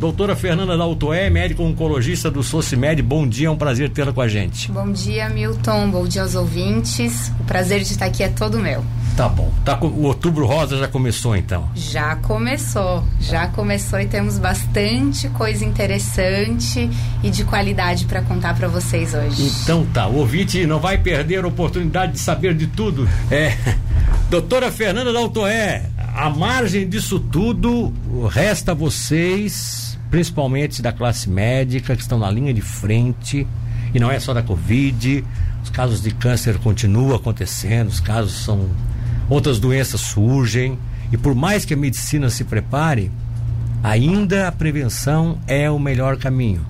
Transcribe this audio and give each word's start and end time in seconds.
doutora 0.00 0.34
Fernanda 0.34 0.78
Daltoé, 0.78 1.28
médico 1.28 1.62
oncologista 1.62 2.30
do 2.30 2.42
Socimed. 2.42 3.02
Bom 3.02 3.28
dia, 3.28 3.48
é 3.48 3.50
um 3.50 3.56
prazer 3.56 3.90
tê-la 3.90 4.14
com 4.14 4.22
a 4.22 4.28
gente. 4.28 4.72
Bom 4.72 4.90
dia, 4.90 5.28
Milton. 5.28 5.90
Bom 5.90 6.08
dia 6.08 6.22
aos 6.22 6.34
ouvintes. 6.34 7.30
O 7.38 7.44
prazer 7.44 7.82
de 7.82 7.92
estar 7.92 8.06
aqui 8.06 8.22
é 8.22 8.28
todo 8.28 8.58
meu. 8.58 8.82
Tá 9.14 9.28
bom. 9.28 9.52
Tá, 9.62 9.78
o 9.82 10.04
Outubro 10.04 10.46
Rosa 10.46 10.78
já 10.78 10.88
começou 10.88 11.36
então? 11.36 11.68
Já 11.74 12.16
começou. 12.16 13.04
Já 13.20 13.48
começou 13.48 14.00
e 14.00 14.06
temos 14.06 14.38
bastante 14.38 15.28
coisa 15.28 15.66
interessante 15.66 16.88
e 17.22 17.30
de 17.30 17.44
qualidade 17.44 18.06
para 18.06 18.22
contar 18.22 18.56
para 18.56 18.68
vocês 18.68 19.12
hoje. 19.12 19.52
Então 19.62 19.84
tá. 19.92 20.06
O 20.06 20.16
ouvinte 20.16 20.64
não 20.64 20.80
vai 20.80 20.96
perder 20.96 21.44
a 21.44 21.48
oportunidade 21.48 22.12
de 22.12 22.20
saber 22.20 22.54
de 22.54 22.66
tudo. 22.68 23.06
É. 23.30 23.54
Doutora 24.30 24.70
Fernanda 24.72 25.12
Daltoé, 25.12 25.90
à 26.14 26.30
margem 26.30 26.88
disso 26.88 27.18
tudo, 27.18 27.92
resta 28.30 28.72
a 28.72 28.74
vocês, 28.74 29.89
principalmente 30.10 30.82
da 30.82 30.92
classe 30.92 31.28
médica, 31.28 31.94
que 31.94 32.02
estão 32.02 32.18
na 32.18 32.30
linha 32.30 32.52
de 32.52 32.60
frente, 32.60 33.46
e 33.94 33.98
não 33.98 34.10
é 34.10 34.18
só 34.18 34.34
da 34.34 34.42
Covid, 34.42 35.24
os 35.62 35.70
casos 35.70 36.02
de 36.02 36.10
câncer 36.10 36.58
continuam 36.58 37.14
acontecendo, 37.14 37.88
os 37.88 38.00
casos 38.00 38.44
são. 38.44 38.68
outras 39.28 39.58
doenças 39.58 40.00
surgem, 40.00 40.78
e 41.12 41.16
por 41.16 41.34
mais 41.34 41.64
que 41.64 41.74
a 41.74 41.76
medicina 41.76 42.28
se 42.30 42.44
prepare, 42.44 43.10
ainda 43.82 44.48
a 44.48 44.52
prevenção 44.52 45.38
é 45.46 45.70
o 45.70 45.78
melhor 45.78 46.16
caminho. 46.16 46.66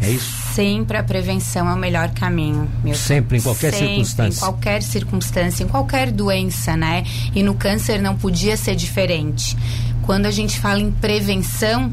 É 0.00 0.10
isso? 0.10 0.54
Sempre 0.54 0.96
a 0.96 1.02
prevenção 1.02 1.68
é 1.68 1.74
o 1.74 1.76
melhor 1.76 2.10
caminho. 2.10 2.68
Milton. 2.84 2.98
Sempre, 2.98 3.38
em 3.38 3.40
qualquer 3.40 3.72
Sempre, 3.72 3.88
circunstância. 3.88 4.38
Em 4.38 4.40
qualquer 4.40 4.82
circunstância, 4.82 5.64
em 5.64 5.68
qualquer 5.68 6.12
doença, 6.12 6.76
né? 6.76 7.04
E 7.34 7.42
no 7.42 7.54
câncer 7.54 8.00
não 8.00 8.16
podia 8.16 8.56
ser 8.56 8.76
diferente. 8.76 9.56
Quando 10.02 10.26
a 10.26 10.30
gente 10.30 10.58
fala 10.58 10.80
em 10.80 10.90
prevenção, 10.90 11.92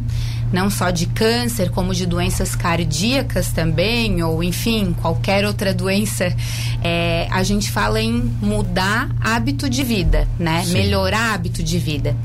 não 0.52 0.70
só 0.70 0.90
de 0.90 1.05
câncer, 1.08 1.70
como 1.70 1.94
de 1.94 2.05
doenças 2.05 2.55
cardíacas 2.55 3.52
também, 3.52 4.23
ou 4.23 4.44
enfim, 4.44 4.96
qualquer 5.02 5.46
outra 5.46 5.74
doença, 5.74 6.34
é, 6.84 7.27
a 7.32 7.43
gente 7.43 7.71
fala 7.71 8.02
em 8.02 8.13
mudar 8.41 9.10
hábito 9.20 9.70
de 9.70 9.84
vida, 9.84 10.27
né? 10.40 10.63
Sim. 10.63 10.74
Melhorar 10.74 11.34
hábito 11.34 11.62
de 11.63 11.77
vida. 11.77 12.15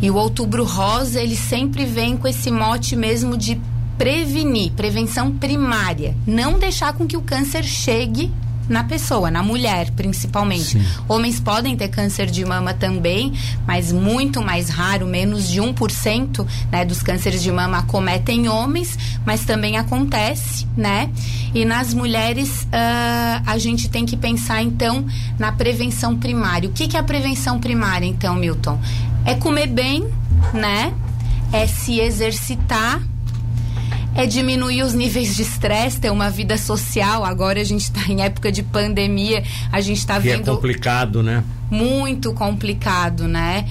E 0.00 0.10
o 0.10 0.16
Outubro 0.16 0.64
Rosa, 0.64 1.20
ele 1.20 1.36
sempre 1.36 1.84
vem 1.84 2.16
com 2.16 2.26
esse 2.26 2.50
mote 2.50 2.96
mesmo 2.96 3.36
de 3.36 3.60
prevenir, 3.96 4.72
prevenção 4.72 5.30
primária, 5.30 6.16
não 6.26 6.58
deixar 6.58 6.92
com 6.92 7.06
que 7.06 7.16
o 7.16 7.22
câncer 7.22 7.62
chegue 7.62 8.32
na 8.68 8.84
pessoa, 8.84 9.30
na 9.30 9.42
mulher 9.42 9.90
principalmente. 9.90 10.78
Sim. 10.78 10.86
Homens 11.08 11.40
podem 11.40 11.76
ter 11.76 11.88
câncer 11.88 12.26
de 12.26 12.44
mama 12.44 12.72
também, 12.74 13.32
mas 13.66 13.92
muito 13.92 14.42
mais 14.42 14.68
raro, 14.68 15.06
menos 15.06 15.48
de 15.48 15.60
1% 15.60 16.46
né, 16.70 16.84
dos 16.84 17.02
cânceres 17.02 17.42
de 17.42 17.50
mama 17.50 17.78
acometem 17.78 18.48
homens, 18.48 18.98
mas 19.24 19.44
também 19.44 19.76
acontece, 19.76 20.66
né? 20.76 21.10
E 21.54 21.64
nas 21.64 21.92
mulheres 21.92 22.62
uh, 22.62 23.42
a 23.46 23.58
gente 23.58 23.88
tem 23.88 24.06
que 24.06 24.16
pensar 24.16 24.62
então 24.62 25.04
na 25.38 25.52
prevenção 25.52 26.16
primária. 26.16 26.68
O 26.68 26.72
que, 26.72 26.88
que 26.88 26.96
é 26.96 27.00
a 27.00 27.04
prevenção 27.04 27.60
primária, 27.60 28.06
então, 28.06 28.34
Milton? 28.34 28.78
É 29.24 29.34
comer 29.34 29.66
bem, 29.66 30.08
né? 30.52 30.92
É 31.52 31.66
se 31.66 32.00
exercitar 32.00 33.00
é 34.14 34.26
diminuir 34.26 34.82
os 34.82 34.94
níveis 34.94 35.34
de 35.36 35.42
estresse, 35.42 36.00
ter 36.00 36.10
uma 36.10 36.30
vida 36.30 36.56
social. 36.56 37.24
Agora 37.24 37.60
a 37.60 37.64
gente 37.64 37.82
está 37.82 38.00
em 38.08 38.22
época 38.22 38.52
de 38.52 38.62
pandemia, 38.62 39.42
a 39.70 39.80
gente 39.80 39.98
está 39.98 40.18
vendo. 40.18 40.50
É 40.50 40.54
complicado, 40.54 41.22
né? 41.22 41.42
Muito 41.70 42.32
complicado, 42.32 43.26
né? 43.26 43.66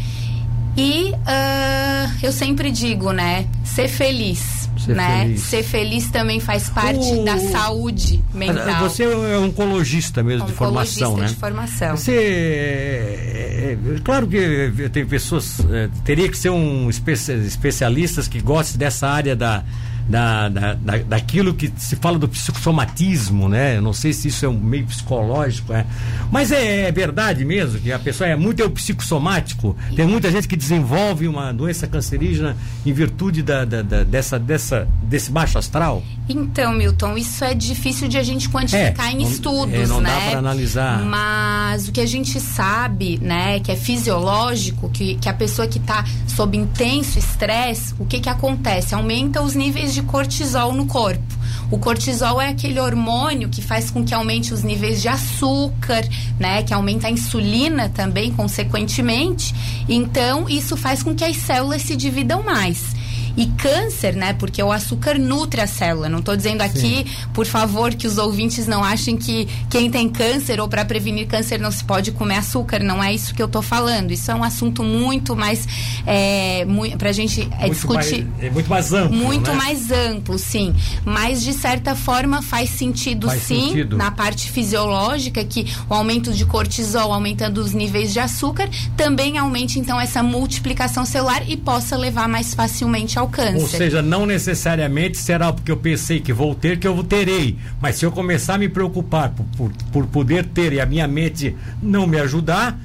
E 0.75 1.11
uh, 1.11 2.11
eu 2.23 2.31
sempre 2.31 2.71
digo, 2.71 3.11
né? 3.11 3.45
Ser 3.63 3.87
feliz. 3.87 4.69
Ser 4.85 4.95
né? 4.95 5.23
feliz. 5.23 5.41
Ser 5.41 5.63
feliz 5.63 6.09
também 6.09 6.39
faz 6.39 6.69
parte 6.69 7.11
uh, 7.11 7.25
da 7.25 7.37
saúde 7.37 8.23
mental. 8.33 8.89
Você 8.89 9.03
é 9.03 9.37
oncologista 9.37 10.23
mesmo 10.23 10.47
de 10.47 10.53
formação, 10.53 11.17
né? 11.17 11.27
de 11.27 11.35
formação. 11.35 11.97
Você, 11.97 12.11
é, 12.13 13.77
é, 13.77 13.99
claro 14.03 14.27
que 14.27 14.89
tem 14.91 15.05
pessoas, 15.05 15.59
é, 15.69 15.89
teria 16.05 16.29
que 16.29 16.37
ser 16.37 16.49
um 16.49 16.89
espe 16.89 17.11
especialistas 17.11 18.27
que 18.27 18.41
gostem 18.41 18.79
dessa 18.79 19.07
área 19.07 19.35
da 19.35 19.63
da, 20.07 20.49
da, 20.49 20.73
da, 20.73 20.97
daquilo 20.97 21.53
que 21.53 21.71
se 21.77 21.95
fala 21.95 22.17
do 22.17 22.27
psicossomatismo, 22.27 23.47
né? 23.47 23.77
Eu 23.77 23.81
não 23.81 23.93
sei 23.93 24.13
se 24.13 24.27
isso 24.27 24.45
é 24.45 24.49
um 24.49 24.59
meio 24.59 24.85
psicológico, 24.85 25.73
é. 25.73 25.85
mas 26.31 26.51
é, 26.51 26.87
é, 26.87 26.91
verdade 26.91 27.45
mesmo 27.45 27.79
que 27.79 27.91
a 27.91 27.99
pessoa 27.99 28.29
é 28.29 28.35
muito 28.35 28.61
é 28.61 28.65
o 28.65 28.71
psicossomático. 28.71 29.75
Tem 29.95 30.05
muita 30.05 30.31
gente 30.31 30.47
que 30.47 30.55
desenvolve 30.55 31.27
uma 31.27 31.51
doença 31.53 31.87
cancerígena 31.87 32.55
em 32.85 32.93
virtude 32.93 33.41
da, 33.41 33.65
da, 33.65 33.81
da 33.81 34.03
dessa, 34.03 34.37
dessa, 34.37 34.87
desse 35.03 35.31
baixo 35.31 35.57
astral. 35.57 36.03
Então, 36.27 36.73
Milton, 36.73 37.17
isso 37.17 37.43
é 37.43 37.53
difícil 37.53 38.07
de 38.07 38.17
a 38.17 38.23
gente 38.23 38.49
quantificar 38.49 39.07
é, 39.07 39.11
em 39.11 39.19
não, 39.19 39.29
estudos, 39.29 39.73
é, 39.73 39.87
não 39.87 40.01
né? 40.01 40.09
dá 40.09 40.29
para 40.29 40.39
analisar. 40.39 41.03
Mas 41.03 41.87
o 41.87 41.91
que 41.91 42.01
a 42.01 42.05
gente 42.05 42.39
sabe, 42.39 43.19
né, 43.21 43.59
que 43.59 43.71
é 43.71 43.75
fisiológico, 43.75 44.89
que, 44.89 45.15
que 45.15 45.29
a 45.29 45.33
pessoa 45.33 45.67
que 45.67 45.77
está 45.77 46.05
sob 46.27 46.57
intenso 46.57 47.19
estresse, 47.19 47.93
o 47.99 48.05
que 48.05 48.19
que 48.19 48.29
acontece? 48.29 48.95
Aumenta 48.95 49.41
os 49.41 49.55
níveis 49.55 49.90
de 49.93 50.01
cortisol 50.03 50.73
no 50.73 50.85
corpo. 50.85 51.41
O 51.69 51.77
cortisol 51.77 52.41
é 52.41 52.49
aquele 52.49 52.79
hormônio 52.79 53.47
que 53.47 53.61
faz 53.61 53.89
com 53.89 54.03
que 54.03 54.13
aumente 54.13 54.53
os 54.53 54.61
níveis 54.61 55.01
de 55.01 55.07
açúcar, 55.07 56.03
né? 56.39 56.63
Que 56.63 56.73
aumenta 56.73 57.07
a 57.07 57.11
insulina 57.11 57.89
também, 57.89 58.31
consequentemente. 58.31 59.55
Então, 59.87 60.49
isso 60.49 60.75
faz 60.75 61.01
com 61.01 61.15
que 61.15 61.23
as 61.23 61.37
células 61.37 61.81
se 61.81 61.95
dividam 61.95 62.43
mais. 62.43 63.00
E 63.37 63.47
câncer, 63.47 64.15
né? 64.15 64.33
Porque 64.33 64.61
o 64.61 64.71
açúcar 64.71 65.17
nutre 65.17 65.61
a 65.61 65.67
célula. 65.67 66.09
Não 66.09 66.19
estou 66.19 66.35
dizendo 66.35 66.61
aqui, 66.61 67.05
Sim. 67.05 67.05
por 67.33 67.45
favor, 67.45 67.93
que 67.93 68.07
os 68.07 68.17
ouvintes 68.17 68.67
não 68.67 68.83
achem 68.83 69.17
que 69.17 69.47
quem 69.69 69.89
tem 69.89 70.09
câncer 70.09 70.59
ou 70.59 70.67
para 70.67 70.83
prevenir 70.85 71.27
câncer 71.27 71.59
não 71.59 71.71
se 71.71 71.83
pode 71.83 72.11
comer 72.11 72.37
açúcar. 72.37 72.79
Não 72.79 73.03
é 73.03 73.13
isso 73.13 73.33
que 73.33 73.41
eu 73.41 73.45
estou 73.45 73.61
falando. 73.61 74.11
Isso 74.11 74.31
é 74.31 74.35
um 74.35 74.43
assunto 74.43 74.83
muito 74.83 75.35
mais 75.35 75.67
é, 76.05 76.65
para 76.97 77.09
a 77.09 77.13
gente 77.13 77.41
é, 77.41 77.61
muito 77.61 77.73
discutir. 77.73 78.25
Mais, 78.25 78.43
é 78.43 78.49
muito 78.49 78.69
mais 78.69 78.93
amplo. 78.93 79.17
Muito 79.17 79.51
né? 79.51 79.57
mais 79.57 79.91
amplo, 79.91 80.37
sim. 80.37 80.75
Mas 81.05 81.41
de 81.41 81.53
certa 81.53 81.95
forma 81.95 82.41
faz 82.41 82.69
sentido, 82.69 83.27
faz 83.27 83.43
sim, 83.43 83.69
sentido. 83.69 83.97
na 83.97 84.11
parte 84.11 84.49
fisiológica 84.49 85.43
que 85.43 85.67
o 85.89 85.93
aumento 85.93 86.33
de 86.33 86.45
cortisol, 86.45 87.13
aumentando 87.13 87.59
os 87.59 87.73
níveis 87.73 88.11
de 88.13 88.19
açúcar, 88.19 88.69
também 88.95 89.37
aumente 89.37 89.79
então 89.79 89.99
essa 89.99 90.21
multiplicação 90.21 91.05
celular 91.05 91.43
e 91.47 91.55
possa 91.57 91.97
levar 91.97 92.27
mais 92.27 92.53
facilmente 92.53 93.17
ao 93.17 93.20
câncer. 93.27 93.61
Ou 93.61 93.67
seja, 93.67 94.01
não 94.01 94.25
necessariamente 94.25 95.17
será 95.17 95.51
porque 95.51 95.71
eu 95.71 95.77
pensei 95.77 96.19
que 96.19 96.33
vou 96.33 96.55
ter 96.55 96.77
que 96.79 96.87
eu 96.87 97.03
terei. 97.03 97.57
Mas 97.81 97.95
se 97.95 98.05
eu 98.05 98.11
começar 98.11 98.55
a 98.55 98.57
me 98.57 98.69
preocupar 98.69 99.29
por, 99.31 99.45
por, 99.57 99.71
por 99.91 100.07
poder 100.07 100.45
ter 100.45 100.73
e 100.73 100.79
a 100.79 100.85
minha 100.85 101.07
mente 101.07 101.55
não 101.81 102.07
me 102.07 102.19
ajudar, 102.19 102.79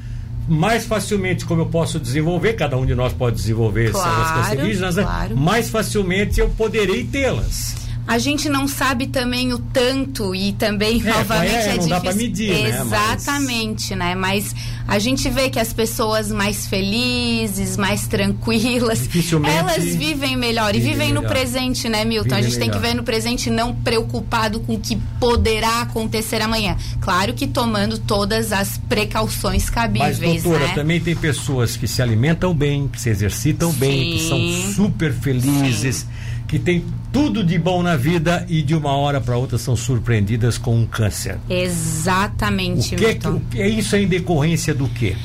mais 0.49 0.87
facilmente 0.87 1.45
como 1.45 1.63
eu 1.63 1.67
posso 1.67 1.99
desenvolver, 1.99 2.55
cada 2.55 2.77
um 2.77 2.87
de 2.87 2.95
nós 2.95 3.13
pode 3.13 3.37
desenvolver 3.37 3.91
claro, 3.91 4.11
células 4.11 4.49
cancerígenas, 4.49 4.95
claro. 4.95 5.35
né? 5.35 5.41
mais 5.41 5.69
facilmente 5.69 6.41
eu 6.41 6.49
poderei 6.51 7.05
tê-las. 7.05 7.86
A 8.06 8.19
gente 8.19 8.49
não 8.49 8.69
sabe 8.69 9.06
também 9.06 9.53
o 9.53 9.59
tanto 9.59 10.34
e 10.34 10.53
também, 10.53 11.00
é, 11.00 11.11
novamente, 11.19 11.55
é, 11.55 11.62
é, 11.62 11.67
não 11.67 11.72
difícil. 11.72 11.91
Dá 11.91 12.00
pra 12.00 12.15
medir, 12.15 12.67
Exatamente, 12.67 13.94
né? 13.94 14.15
Mas... 14.15 14.27
né? 14.27 14.27
Mas 14.27 14.55
a 14.89 14.99
gente 14.99 15.28
vê 15.28 15.50
que 15.50 15.59
as 15.59 15.72
pessoas 15.72 16.31
mais 16.31 16.66
felizes, 16.66 17.77
mais 17.77 18.06
tranquilas, 18.06 19.09
elas 19.45 19.84
vivem 19.84 20.37
melhor 20.37 20.75
e 20.75 20.78
vivem 20.78 21.09
melhor. 21.09 21.22
no 21.22 21.28
presente, 21.28 21.89
né, 21.89 22.05
Milton? 22.05 22.34
A 22.34 22.43
gente 22.43 22.56
melhor. 22.56 22.61
tem 22.61 22.71
que 22.71 22.78
ver 22.78 22.95
no 22.95 23.03
presente 23.03 23.50
não 23.50 23.75
preocupado 23.75 24.61
com 24.61 24.75
o 24.75 24.78
que 24.78 24.97
poderá 25.19 25.83
acontecer 25.83 26.41
amanhã. 26.41 26.77
Claro 27.00 27.34
que 27.34 27.47
tomando 27.47 27.99
todas 27.99 28.53
as 28.53 28.78
precauções 28.78 29.69
cabíveis, 29.69 30.19
Mas, 30.21 30.43
doutora, 30.43 30.69
né? 30.69 30.75
também 30.75 31.00
tem 31.00 31.16
pessoas 31.16 31.77
que 31.77 31.89
se 31.89 32.00
alimentam 32.00 32.55
bem, 32.55 32.89
que 32.89 33.00
se 33.00 33.11
exercitam 33.11 33.72
Sim. 33.72 33.78
bem, 33.78 34.12
que 34.12 34.28
são 34.28 34.75
super 34.75 35.12
felizes. 35.12 35.97
Sim 35.97 36.26
que 36.47 36.59
tem 36.59 36.84
tudo 37.12 37.43
de 37.43 37.59
bom 37.59 37.83
na 37.83 37.97
vida 37.97 38.45
e 38.48 38.63
de 38.63 38.75
uma 38.75 38.97
hora 38.97 39.21
para 39.21 39.37
outra 39.37 39.59
são 39.59 39.77
surpreendidas 39.77 40.59
com 40.59 40.77
um 40.77 40.87
câncer. 40.87 41.39
Exatamente, 41.48 42.95
o 42.95 42.98
que, 42.98 43.07
Milton. 43.07 43.41
que 43.51 43.60
é 43.60 43.69
isso 43.69 43.97
é 43.97 44.03
em 44.03 44.07
decorrência 44.07 44.75
do 44.75 44.89
quê? 44.89 45.16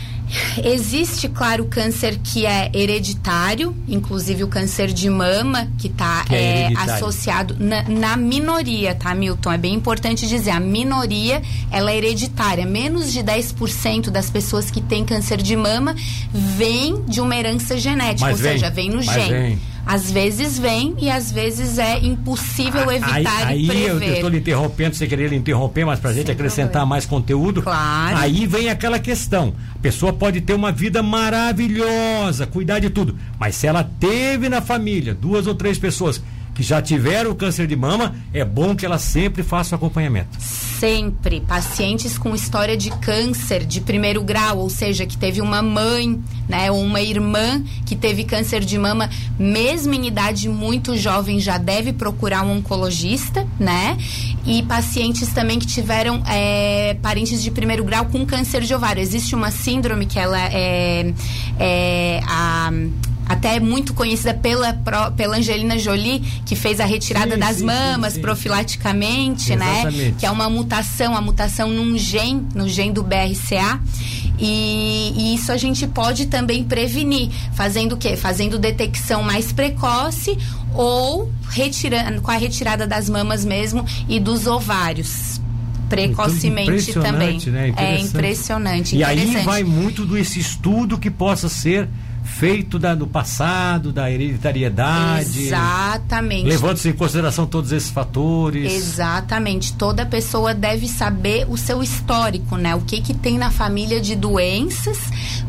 Existe, 0.63 1.27
claro, 1.27 1.63
o 1.63 1.68
câncer 1.68 2.18
que 2.23 2.45
é 2.45 2.71
hereditário, 2.73 3.75
inclusive 3.88 4.44
o 4.44 4.47
câncer 4.47 4.91
de 4.91 5.09
mama, 5.09 5.68
que 5.77 5.88
está 5.88 6.25
é 6.29 6.71
é, 6.71 6.73
associado 6.77 7.56
na, 7.59 7.83
na, 7.83 8.18
minoria, 8.18 8.95
tá, 8.95 9.13
Milton? 9.13 9.51
É 9.51 9.57
bem 9.57 9.73
importante 9.73 10.27
dizer, 10.27 10.51
a 10.51 10.59
minoria, 10.59 11.41
ela 11.69 11.91
é 11.91 11.97
hereditária. 11.97 12.65
Menos 12.65 13.12
de 13.12 13.21
10% 13.21 14.09
das 14.09 14.29
pessoas 14.29 14.71
que 14.71 14.81
têm 14.81 15.03
câncer 15.03 15.41
de 15.41 15.56
mama 15.56 15.95
vem 16.33 17.03
de 17.03 17.19
uma 17.19 17.35
herança 17.35 17.77
genética, 17.77 18.27
Mas 18.27 18.38
ou 18.38 18.44
vem, 18.44 18.51
seja, 18.53 18.69
vem 18.69 18.89
no 18.89 19.03
mas 19.03 19.13
gene. 19.13 19.29
Vem. 19.29 19.59
Às 19.86 20.12
vezes 20.12 20.57
vem 20.57 20.95
e 21.00 21.10
às 21.10 21.31
vezes 21.31 21.78
é 21.78 22.00
impossível 22.00 22.92
evitar 22.92 23.48
aí, 23.48 23.63
e 23.63 23.68
prever. 23.68 24.04
Aí 24.04 24.10
eu 24.10 24.13
estou 24.16 24.30
lhe 24.30 24.38
interrompendo, 24.38 24.95
sem 24.95 25.07
querer 25.07 25.30
lhe 25.30 25.36
interromper, 25.36 25.86
mas 25.86 26.00
para 26.00 26.12
a 26.12 26.13
gente 26.13 26.31
acrescentar 26.31 26.72
problema. 26.72 26.86
mais 26.88 27.06
conteúdo. 27.06 27.62
Claro. 27.62 28.18
Aí 28.18 28.45
vem 28.45 28.69
aquela 28.69 29.00
questão. 29.00 29.54
A 29.75 29.80
pessoa 29.80 30.13
pode 30.13 30.42
ter 30.42 30.54
uma 30.54 30.72
vida 30.72 31.01
maravilhosa, 31.01 32.45
cuidar 32.48 32.80
de 32.80 32.89
tudo. 32.89 33.16
Mas 33.39 33.56
se 33.56 33.68
ela 33.68 33.83
teve 33.83 34.48
na 34.50 34.62
família 34.62 35.13
duas 35.13 35.48
ou 35.48 35.56
três 35.56 35.78
pessoas 35.78 36.22
que 36.61 36.67
já 36.67 36.79
tiveram 36.79 37.33
câncer 37.33 37.65
de 37.65 37.75
mama, 37.75 38.15
é 38.31 38.45
bom 38.45 38.75
que 38.75 38.85
ela 38.85 38.99
sempre 38.99 39.41
faça 39.41 39.73
o 39.73 39.77
acompanhamento. 39.77 40.37
Sempre. 40.39 41.41
Pacientes 41.41 42.19
com 42.19 42.35
história 42.35 42.77
de 42.77 42.91
câncer 42.99 43.65
de 43.65 43.81
primeiro 43.81 44.23
grau, 44.23 44.59
ou 44.59 44.69
seja, 44.69 45.05
que 45.07 45.17
teve 45.17 45.41
uma 45.41 45.63
mãe, 45.63 46.21
né, 46.47 46.71
ou 46.71 46.79
uma 46.81 47.01
irmã 47.01 47.63
que 47.83 47.95
teve 47.95 48.23
câncer 48.23 48.63
de 48.63 48.77
mama, 48.77 49.09
mesmo 49.39 49.93
em 49.93 50.07
idade 50.07 50.47
muito 50.47 50.95
jovem, 50.95 51.39
já 51.39 51.57
deve 51.57 51.93
procurar 51.93 52.43
um 52.43 52.57
oncologista, 52.57 53.47
né? 53.59 53.97
E 54.45 54.61
pacientes 54.63 55.29
também 55.29 55.57
que 55.57 55.65
tiveram 55.65 56.21
é, 56.27 56.95
parentes 57.01 57.41
de 57.41 57.49
primeiro 57.49 57.83
grau 57.83 58.05
com 58.05 58.23
câncer 58.25 58.61
de 58.61 58.73
ovário. 58.73 59.01
Existe 59.01 59.33
uma 59.33 59.49
síndrome 59.49 60.05
que 60.05 60.19
ela 60.19 60.39
é, 60.39 61.11
é 61.59 62.19
a 62.27 62.71
até 63.27 63.59
muito 63.59 63.94
conhecida 63.94 64.33
pela, 64.33 64.73
pela 65.15 65.38
Angelina 65.38 65.77
Jolie, 65.77 66.19
que 66.45 66.56
fez 66.56 66.79
a 66.79 66.85
retirada 66.85 67.33
sim, 67.33 67.39
das 67.39 67.57
sim, 67.57 67.65
mamas 67.65 68.13
sim, 68.13 68.21
profilaticamente, 68.21 69.56
né? 69.56 70.13
Que 70.19 70.25
é 70.25 70.31
uma 70.31 70.50
mutação, 70.50 71.15
a 71.15 71.21
mutação 71.21 71.69
num 71.69 71.97
gene, 71.97 72.45
no 72.53 72.68
gene 72.68 72.91
do 72.91 73.03
BRCA. 73.03 73.79
E, 74.38 75.13
e, 75.15 75.35
isso 75.35 75.51
a 75.51 75.57
gente 75.57 75.85
pode 75.85 76.25
também 76.25 76.63
prevenir, 76.63 77.29
fazendo 77.53 77.94
o 77.94 77.97
quê? 77.97 78.18
Fazendo 78.18 78.57
detecção 78.57 79.21
mais 79.21 79.51
precoce 79.51 80.38
ou 80.73 81.31
retirando, 81.50 82.21
com 82.21 82.31
a 82.31 82.38
retirada 82.38 82.88
das 82.88 83.07
mamas 83.07 83.45
mesmo 83.45 83.85
e 84.09 84.19
dos 84.19 84.47
ovários 84.47 85.39
precocemente 85.91 86.94
também. 86.94 87.38
Né? 87.47 87.73
É 87.75 88.00
impressionante. 88.00 88.95
E 88.95 89.03
aí 89.03 89.44
vai 89.44 89.63
muito 89.63 90.06
desse 90.06 90.39
estudo 90.39 90.97
que 90.97 91.12
possa 91.12 91.50
ser 91.50 91.89
feito 92.23 92.79
da, 92.79 92.95
do 92.95 93.07
passado, 93.07 93.91
da 93.91 94.09
hereditariedade. 94.09 95.47
Exatamente. 95.47 96.47
Levando-se 96.47 96.89
em 96.89 96.94
consideração 96.94 97.45
todos 97.45 97.71
esses 97.71 97.89
fatores. 97.89 98.71
Exatamente. 98.71 99.73
Toda 99.73 100.06
pessoa 100.06 100.53
deve 100.53 100.88
saber 100.88 101.45
o 101.50 101.57
seu 101.57 101.83
histórico, 101.83 102.56
né? 102.56 102.75
O 102.75 102.81
que 102.81 103.01
que 103.01 103.13
tem 103.13 103.38
na 103.38 103.51
família 103.51 104.00
de 104.00 104.15
doenças 104.15 104.97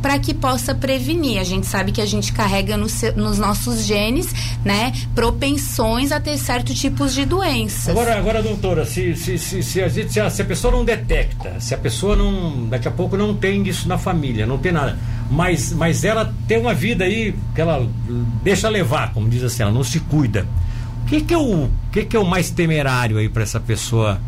para 0.01 0.19
que 0.19 0.35
possa 0.35 0.75
prevenir. 0.75 1.41
A 1.41 1.45
gente 1.45 1.67
sabe 1.67 1.93
que 1.93 2.01
a 2.01 2.07
gente 2.07 2.33
carrega 2.33 2.77
no, 2.77 2.87
nos 3.17 3.39
nossos 3.39 3.85
genes, 3.85 4.33
né? 4.65 4.93
Propensões 5.15 6.13
a 6.13 6.21
ter 6.21 6.37
certos 6.39 6.79
tipos 6.79 7.15
de 7.15 7.25
doenças. 7.25 7.89
Agora, 7.89 8.19
agora 8.19 8.43
doutora, 8.43 8.85
se, 8.85 9.15
se, 9.17 9.39
se, 9.39 9.63
se, 9.63 9.83
a, 9.83 9.89
gente, 9.89 10.13
se, 10.13 10.21
a, 10.21 10.29
se 10.29 10.43
a 10.43 10.45
pessoa 10.45 10.73
não 10.73 10.85
detecta, 10.85 11.61
se 11.61 11.75
a 11.75 11.79
pessoa 11.79 12.17
não, 12.17 12.69
daqui 12.69 12.89
a 12.89 12.91
pouco 12.91 13.17
não 13.17 13.35
tem 13.35 13.67
isso 13.67 13.89
na 13.89 13.99
família, 13.99 14.47
não 14.47 14.59
tem 14.59 14.73
nada 14.73 14.99
mas, 15.33 15.73
mas 15.73 16.05
ela 16.05 16.33
tem 16.47 16.59
uma 16.59 16.75
vida 16.75 17.05
aí 17.05 17.35
que 17.55 17.61
ela 17.61 17.89
deixa 18.43 18.69
levar, 18.69 19.15
como 19.15 19.31
diz 19.31 19.43
assim, 19.43 19.63
ela 19.63 19.73
não 19.73 19.83
se 19.83 19.99
cuida. 19.99 20.47
O 21.03 21.07
que 21.07 21.23
que 21.23 21.33
é 21.33 21.39
o, 21.39 21.71
que 21.91 22.05
que 22.05 22.15
é 22.15 22.21
o 22.21 22.25
mais 22.25 22.51
temerário 22.51 23.17
aí 23.17 23.31
para 23.31 23.43
essa 23.43 23.59
pessoa? 23.59 24.21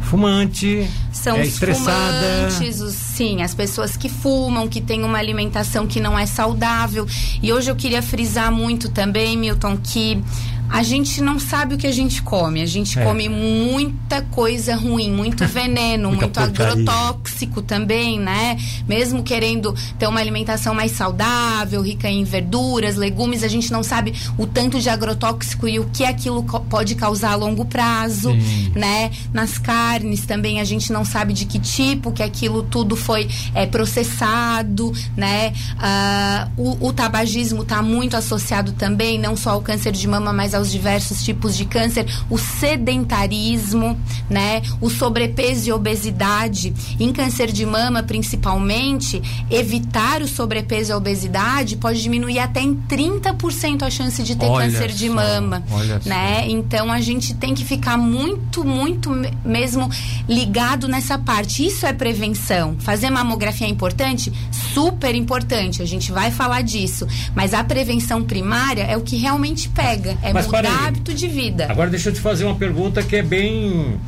Fumante, 0.00 0.88
são 1.12 1.36
é 1.36 1.42
os 1.42 1.48
estressada. 1.48 2.50
fumantes, 2.50 2.80
os, 2.80 2.94
sim, 2.94 3.42
as 3.42 3.54
pessoas 3.54 3.96
que 3.96 4.08
fumam, 4.08 4.66
que 4.66 4.80
têm 4.80 5.04
uma 5.04 5.18
alimentação 5.18 5.86
que 5.86 6.00
não 6.00 6.18
é 6.18 6.26
saudável. 6.26 7.06
E 7.42 7.52
hoje 7.52 7.70
eu 7.70 7.76
queria 7.76 8.00
frisar 8.00 8.50
muito 8.50 8.88
também, 8.88 9.36
Milton, 9.36 9.76
que 9.76 10.22
a 10.68 10.82
gente 10.82 11.20
não 11.20 11.38
sabe 11.38 11.74
o 11.74 11.78
que 11.78 11.86
a 11.86 11.92
gente 11.92 12.22
come. 12.22 12.60
A 12.62 12.66
gente 12.66 12.98
é. 12.98 13.04
come 13.04 13.28
muita 13.28 14.22
coisa 14.22 14.76
ruim, 14.76 15.10
muito 15.10 15.44
veneno, 15.48 16.08
muito 16.10 16.28
porcaria. 16.28 16.72
agrotóxico 16.72 17.62
também, 17.62 18.20
né? 18.20 18.58
Mesmo 18.86 19.22
querendo 19.22 19.74
ter 19.98 20.06
uma 20.06 20.20
alimentação 20.20 20.74
mais 20.74 20.92
saudável, 20.92 21.80
rica 21.80 22.08
em 22.08 22.24
verduras, 22.24 22.96
legumes, 22.96 23.42
a 23.42 23.48
gente 23.48 23.72
não 23.72 23.82
sabe 23.82 24.14
o 24.36 24.46
tanto 24.46 24.78
de 24.78 24.88
agrotóxico 24.88 25.66
e 25.66 25.78
o 25.78 25.86
que 25.86 26.04
aquilo 26.04 26.42
pode 26.42 26.94
causar 26.94 27.32
a 27.32 27.36
longo 27.36 27.64
prazo, 27.64 28.30
Sim. 28.32 28.72
né? 28.74 29.10
Nas 29.32 29.58
carnes 29.58 30.26
também 30.26 30.60
a 30.60 30.64
gente 30.64 30.92
não 30.92 31.04
sabe 31.04 31.32
de 31.32 31.46
que 31.46 31.58
tipo 31.58 32.12
que 32.12 32.22
aquilo 32.22 32.62
tudo 32.62 32.94
foi 32.94 33.28
é, 33.54 33.66
processado, 33.66 34.92
né? 35.16 35.52
Uh, 35.78 36.78
o, 36.82 36.88
o 36.88 36.92
tabagismo 36.92 37.62
está 37.62 37.82
muito 37.82 38.16
associado 38.16 38.72
também, 38.72 39.18
não 39.18 39.36
só 39.36 39.50
ao 39.50 39.62
câncer 39.62 39.92
de 39.92 40.06
mama, 40.06 40.32
mas 40.32 40.54
aos 40.58 40.70
diversos 40.70 41.22
tipos 41.22 41.56
de 41.56 41.64
câncer, 41.64 42.06
o 42.28 42.36
sedentarismo, 42.36 43.98
né? 44.28 44.62
O 44.80 44.90
sobrepeso 44.90 45.68
e 45.68 45.72
obesidade. 45.72 46.74
Em 46.98 47.12
câncer 47.12 47.50
de 47.50 47.64
mama, 47.64 48.02
principalmente, 48.02 49.22
evitar 49.50 50.22
o 50.22 50.28
sobrepeso 50.28 50.90
e 50.90 50.92
a 50.92 50.96
obesidade 50.96 51.76
pode 51.76 52.02
diminuir 52.02 52.38
até 52.38 52.60
em 52.60 52.74
30% 52.74 53.82
a 53.82 53.90
chance 53.90 54.22
de 54.22 54.36
ter 54.36 54.46
olha 54.46 54.66
câncer 54.66 54.90
de 54.92 55.08
mama, 55.08 55.62
né? 56.04 56.42
Só. 56.42 56.50
Então 56.50 56.92
a 56.92 57.00
gente 57.00 57.34
tem 57.34 57.54
que 57.54 57.64
ficar 57.64 57.96
muito, 57.96 58.64
muito 58.64 59.10
mesmo 59.44 59.88
ligado 60.28 60.88
nessa 60.88 61.18
parte. 61.18 61.66
Isso 61.66 61.86
é 61.86 61.92
prevenção. 61.92 62.76
Fazer 62.78 63.10
mamografia 63.10 63.66
é 63.66 63.70
importante? 63.70 64.32
Super 64.74 65.14
importante. 65.14 65.82
A 65.82 65.86
gente 65.86 66.12
vai 66.12 66.30
falar 66.30 66.62
disso. 66.62 67.06
Mas 67.34 67.54
a 67.54 67.62
prevenção 67.62 68.22
primária 68.22 68.82
é 68.82 68.96
o 68.96 69.00
que 69.00 69.16
realmente 69.16 69.68
pega. 69.68 70.16
É 70.22 70.32
Mas 70.32 70.46
mudar 70.56 70.86
hábito 70.86 71.14
de 71.14 71.28
vida. 71.28 71.66
Agora 71.70 71.90
deixa 71.90 72.08
eu 72.10 72.12
te 72.12 72.20
fazer 72.20 72.44
uma 72.44 72.56
pergunta 72.56 73.02
que 73.02 73.16
é 73.16 73.22
bem, 73.22 73.98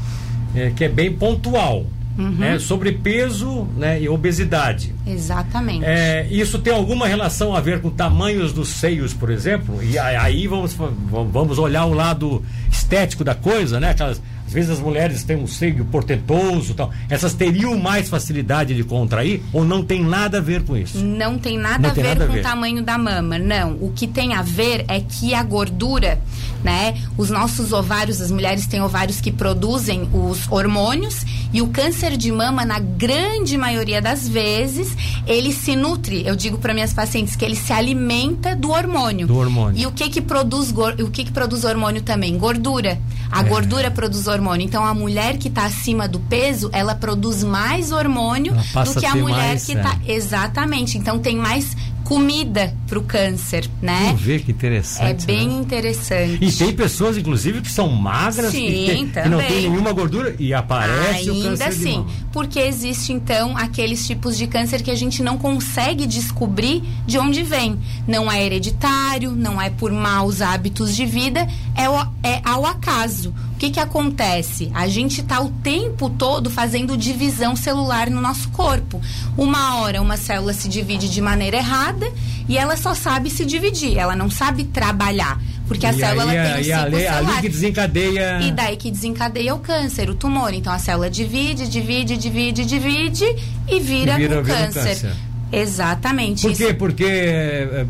é, 0.55 0.71
que 0.71 0.85
é 0.85 0.89
bem 0.89 1.13
pontual. 1.13 1.87
Uhum. 2.19 2.33
Né? 2.33 2.59
sobre 2.59 2.93
peso 2.93 3.67
né, 3.77 4.03
e 4.03 4.07
obesidade. 4.07 4.93
Exatamente. 5.07 5.85
É, 5.87 6.27
isso 6.31 6.59
tem 6.59 6.71
alguma 6.71 7.07
relação 7.07 7.55
a 7.55 7.61
ver 7.61 7.81
com 7.81 7.89
tamanhos 7.89 8.53
dos 8.53 8.69
seios, 8.69 9.15
por 9.15 9.31
exemplo? 9.31 9.83
E 9.83 9.99
aí 9.99 10.47
vamos, 10.47 10.75
vamos 10.75 11.59
olhar 11.59 11.87
o 11.87 11.95
lado 11.95 12.45
estético 12.71 13.25
da 13.25 13.35
coisa, 13.35 13.81
né? 13.81 13.91
Aquelas 13.91 14.21
às 14.51 14.55
vezes 14.55 14.71
as 14.71 14.81
mulheres 14.81 15.23
têm 15.23 15.37
um 15.37 15.47
seio 15.47 15.85
portentoso 15.85 16.75
tal. 16.75 16.91
Essas 17.09 17.35
teriam 17.35 17.79
mais 17.79 18.09
facilidade 18.09 18.75
de 18.75 18.83
contrair 18.83 19.41
ou 19.53 19.65
não 19.65 19.81
tem 19.81 20.03
nada 20.03 20.39
a 20.39 20.41
ver 20.41 20.65
com 20.65 20.77
isso? 20.77 20.99
Não 20.99 21.39
tem 21.39 21.57
nada 21.57 21.79
não 21.79 21.91
a 21.91 21.93
tem 21.93 22.03
ver 22.03 22.19
nada 22.19 22.27
com 22.27 22.37
o 22.37 22.43
tamanho 22.43 22.83
da 22.83 22.99
mama, 22.99 23.39
não. 23.39 23.75
O 23.81 23.93
que 23.95 24.09
tem 24.09 24.35
a 24.35 24.43
ver 24.43 24.85
é 24.89 24.99
que 24.99 25.35
a 25.35 25.43
gordura, 25.45 26.21
né? 26.65 26.97
Os 27.17 27.31
nossos 27.31 27.73
ovários, 27.73 28.21
as 28.21 28.33
mulheres 28.33 28.67
têm 28.67 28.83
ovários 28.83 29.21
que 29.21 29.31
produzem 29.31 30.09
os 30.13 30.51
hormônios 30.51 31.25
e 31.53 31.63
o 31.63 31.69
câncer 31.69 32.17
de 32.17 32.33
mama, 32.33 32.65
na 32.65 32.81
grande 32.81 33.57
maioria 33.57 34.03
das 34.03 34.29
vezes, 34.29 34.97
ele 35.29 35.53
se 35.53 35.77
nutre. 35.77 36.27
Eu 36.27 36.35
digo 36.35 36.59
para 36.59 36.75
minhas 36.75 36.93
pacientes 36.93 37.37
que 37.37 37.45
ele 37.45 37.57
se 37.57 37.73
alimenta 37.73 38.57
do 38.57 38.71
hormônio. 38.71 39.29
Do 39.29 39.37
hormônio. 39.37 39.81
E 39.81 39.87
o 39.87 39.93
que 39.93 40.11
que 40.11 40.21
produz 40.21 40.73
o 40.73 41.09
que 41.09 41.25
que 41.25 41.31
produz 41.31 41.63
hormônio 41.63 42.03
também? 42.03 42.37
Gordura. 42.37 42.99
A 43.31 43.43
é. 43.43 43.45
gordura 43.45 43.93
produz 43.93 44.27
hormônio 44.27 44.40
hormônio. 44.41 44.65
Então, 44.65 44.85
a 44.85 44.95
mulher 44.95 45.37
que 45.37 45.49
está 45.49 45.67
acima 45.67 46.09
do 46.09 46.19
peso, 46.19 46.71
ela 46.73 46.95
produz 46.95 47.45
mais 47.45 47.93
hormônio 47.93 48.53
do 48.55 49.01
que 49.01 49.07
a, 49.07 49.13
a 49.13 49.17
mulher 49.17 49.37
mais, 49.37 49.67
que 49.67 49.73
está. 49.73 49.99
É. 50.07 50.13
Exatamente. 50.13 50.99
Então, 50.99 51.19
tem 51.19 51.37
mais 51.37 51.77
comida 52.11 52.75
para 52.89 52.99
o 52.99 53.03
câncer, 53.03 53.71
né? 53.81 54.07
Vamos 54.07 54.23
ver 54.23 54.43
que 54.43 54.51
interessante. 54.51 55.23
É 55.23 55.27
bem 55.27 55.49
né? 55.49 55.61
interessante. 55.61 56.45
E 56.45 56.51
tem 56.51 56.73
pessoas, 56.73 57.17
inclusive, 57.17 57.61
que 57.61 57.71
são 57.71 57.89
magras, 57.89 58.51
Sim, 58.51 58.67
que, 58.67 58.87
tem, 58.87 59.09
que, 59.09 59.29
não 59.29 59.39
tem 59.39 59.71
nenhuma 59.71 59.93
gordura 59.93 60.35
e 60.37 60.53
aparece 60.53 61.31
Ainda 61.31 61.33
o 61.33 61.43
câncer 61.43 61.65
assim, 61.69 61.85
de 61.85 61.99
mama. 61.99 62.07
porque 62.33 62.59
existe 62.59 63.13
então 63.13 63.57
aqueles 63.57 64.05
tipos 64.05 64.37
de 64.37 64.49
câncer 64.49 64.83
que 64.83 64.91
a 64.91 64.95
gente 64.97 65.23
não 65.23 65.39
consegue 65.39 66.05
descobrir 66.05 66.83
de 67.07 67.17
onde 67.17 67.45
vem. 67.45 67.79
Não 68.09 68.31
é 68.31 68.45
hereditário, 68.45 69.31
não 69.31 69.63
é 69.63 69.71
por 69.71 69.93
maus 69.93 70.41
hábitos 70.41 70.97
de 70.97 71.07
vida, 71.07 71.47
é, 71.77 72.29
é 72.29 72.41
ao 72.45 72.67
acaso. 72.67 73.33
O 73.61 73.63
que, 73.63 73.73
que 73.73 73.81
acontece? 73.81 74.71
A 74.73 74.89
gente 74.89 75.21
está 75.21 75.39
o 75.39 75.51
tempo 75.51 76.09
todo 76.09 76.49
fazendo 76.49 76.97
divisão 76.97 77.55
celular 77.55 78.09
no 78.09 78.19
nosso 78.19 78.49
corpo. 78.49 79.03
Uma 79.37 79.77
hora 79.77 80.01
uma 80.01 80.17
célula 80.17 80.55
se 80.55 80.67
divide 80.67 81.11
de 81.11 81.21
maneira 81.21 81.59
errada 81.59 82.11
e 82.49 82.57
ela 82.57 82.75
só 82.75 82.95
sabe 82.95 83.29
se 83.29 83.45
dividir, 83.45 83.99
ela 83.99 84.17
não 84.17 84.31
sabe 84.31 84.65
trabalhar. 84.65 85.39
Porque 85.69 85.85
a 85.85 85.93
e 85.93 85.99
célula 85.99 86.33
aí, 86.33 86.39
tem 86.39 86.53
um 86.53 86.65
ciclo 86.65 86.97
ali, 86.97 87.07
ali 87.07 87.41
que 87.43 87.49
desencadeia. 87.51 88.41
E 88.41 88.51
daí 88.51 88.77
que 88.79 88.91
desencadeia 88.91 89.55
o 89.55 89.59
câncer, 89.59 90.09
o 90.09 90.15
tumor. 90.15 90.55
Então 90.55 90.73
a 90.73 90.79
célula 90.79 91.11
divide, 91.11 91.69
divide, 91.69 92.17
divide, 92.17 92.65
divide 92.65 93.27
e 93.69 93.79
vira, 93.79 94.15
e 94.15 94.17
vira, 94.17 94.17
vira 94.17 94.43
câncer. 94.43 94.83
câncer. 94.83 95.13
Exatamente. 95.53 96.43
Por 96.43 96.57
quê? 96.57 96.75
Porque 96.75 97.05
eh, 97.05 97.87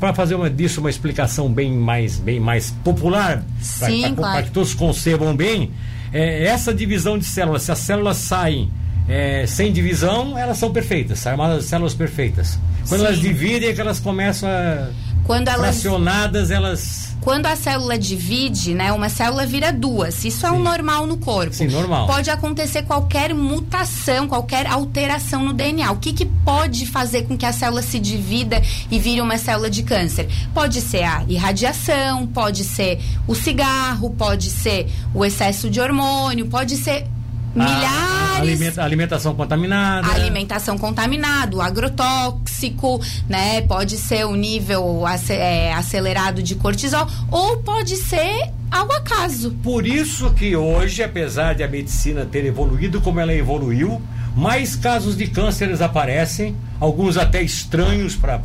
para 0.00 0.14
fazer 0.14 0.34
uma, 0.34 0.50
disso 0.50 0.80
uma 0.80 0.90
explicação 0.90 1.52
bem 1.52 1.72
mais, 1.72 2.18
bem 2.18 2.40
mais 2.40 2.70
popular, 2.82 3.44
para 3.78 4.12
claro. 4.14 4.44
que 4.44 4.50
todos 4.50 4.74
concebam 4.74 5.34
bem, 5.34 5.70
é, 6.12 6.44
essa 6.44 6.72
divisão 6.72 7.18
de 7.18 7.24
células, 7.24 7.62
se 7.62 7.72
as 7.72 7.78
células 7.78 8.16
saem 8.16 8.70
é, 9.08 9.46
sem 9.46 9.72
divisão, 9.72 10.38
elas 10.38 10.58
são 10.58 10.72
perfeitas, 10.72 11.20
chamadas 11.20 11.66
células 11.66 11.94
perfeitas. 11.94 12.58
Quando 12.88 13.00
Sim. 13.00 13.06
elas 13.06 13.20
dividem, 13.20 13.68
é 13.70 13.72
que 13.72 13.80
elas 13.80 14.00
começam 14.00 14.48
a. 14.48 14.88
Quando 15.24 15.48
elas. 15.48 15.80
Fracionadas, 15.80 16.50
elas 16.50 17.03
quando 17.24 17.46
a 17.46 17.56
célula 17.56 17.98
divide, 17.98 18.74
né, 18.74 18.92
uma 18.92 19.08
célula 19.08 19.46
vira 19.46 19.72
duas. 19.72 20.26
Isso 20.26 20.40
Sim. 20.40 20.46
é 20.46 20.50
o 20.50 20.58
normal 20.58 21.06
no 21.06 21.16
corpo. 21.16 21.54
Sim, 21.54 21.68
normal. 21.68 22.06
Pode 22.06 22.28
acontecer 22.28 22.82
qualquer 22.82 23.32
mutação, 23.34 24.28
qualquer 24.28 24.66
alteração 24.66 25.42
no 25.42 25.54
DNA. 25.54 25.90
O 25.90 25.96
que, 25.96 26.12
que 26.12 26.26
pode 26.26 26.84
fazer 26.84 27.22
com 27.22 27.34
que 27.34 27.46
a 27.46 27.52
célula 27.52 27.80
se 27.80 27.98
divida 27.98 28.60
e 28.90 28.98
vire 28.98 29.22
uma 29.22 29.38
célula 29.38 29.70
de 29.70 29.82
câncer? 29.82 30.28
Pode 30.52 30.82
ser 30.82 31.02
a 31.04 31.24
irradiação, 31.26 32.26
pode 32.26 32.62
ser 32.62 33.00
o 33.26 33.34
cigarro, 33.34 34.10
pode 34.10 34.50
ser 34.50 34.90
o 35.14 35.24
excesso 35.24 35.70
de 35.70 35.80
hormônio, 35.80 36.46
pode 36.46 36.76
ser 36.76 37.06
milhares. 37.54 38.78
A 38.78 38.84
alimentação 38.84 39.34
contaminada. 39.34 40.08
Alimentação 40.08 40.76
contaminada, 40.76 41.62
agrotóxico, 41.62 43.00
né? 43.28 43.62
Pode 43.62 43.96
ser 43.96 44.26
o 44.26 44.34
nível 44.34 45.04
é, 45.28 45.72
acelerado 45.72 46.42
de 46.42 46.54
cortisol 46.54 47.06
ou 47.30 47.58
pode 47.58 47.96
ser 47.96 48.50
ao 48.70 48.90
acaso. 48.92 49.52
Por 49.62 49.86
isso 49.86 50.30
que 50.34 50.56
hoje, 50.56 51.02
apesar 51.02 51.54
de 51.54 51.62
a 51.62 51.68
medicina 51.68 52.26
ter 52.26 52.44
evoluído 52.44 53.00
como 53.00 53.20
ela 53.20 53.32
evoluiu, 53.32 54.02
mais 54.34 54.74
casos 54.74 55.16
de 55.16 55.28
cânceres 55.28 55.80
aparecem, 55.80 56.56
alguns 56.80 57.16
até 57.16 57.40
estranhos 57.40 58.16
para 58.16 58.40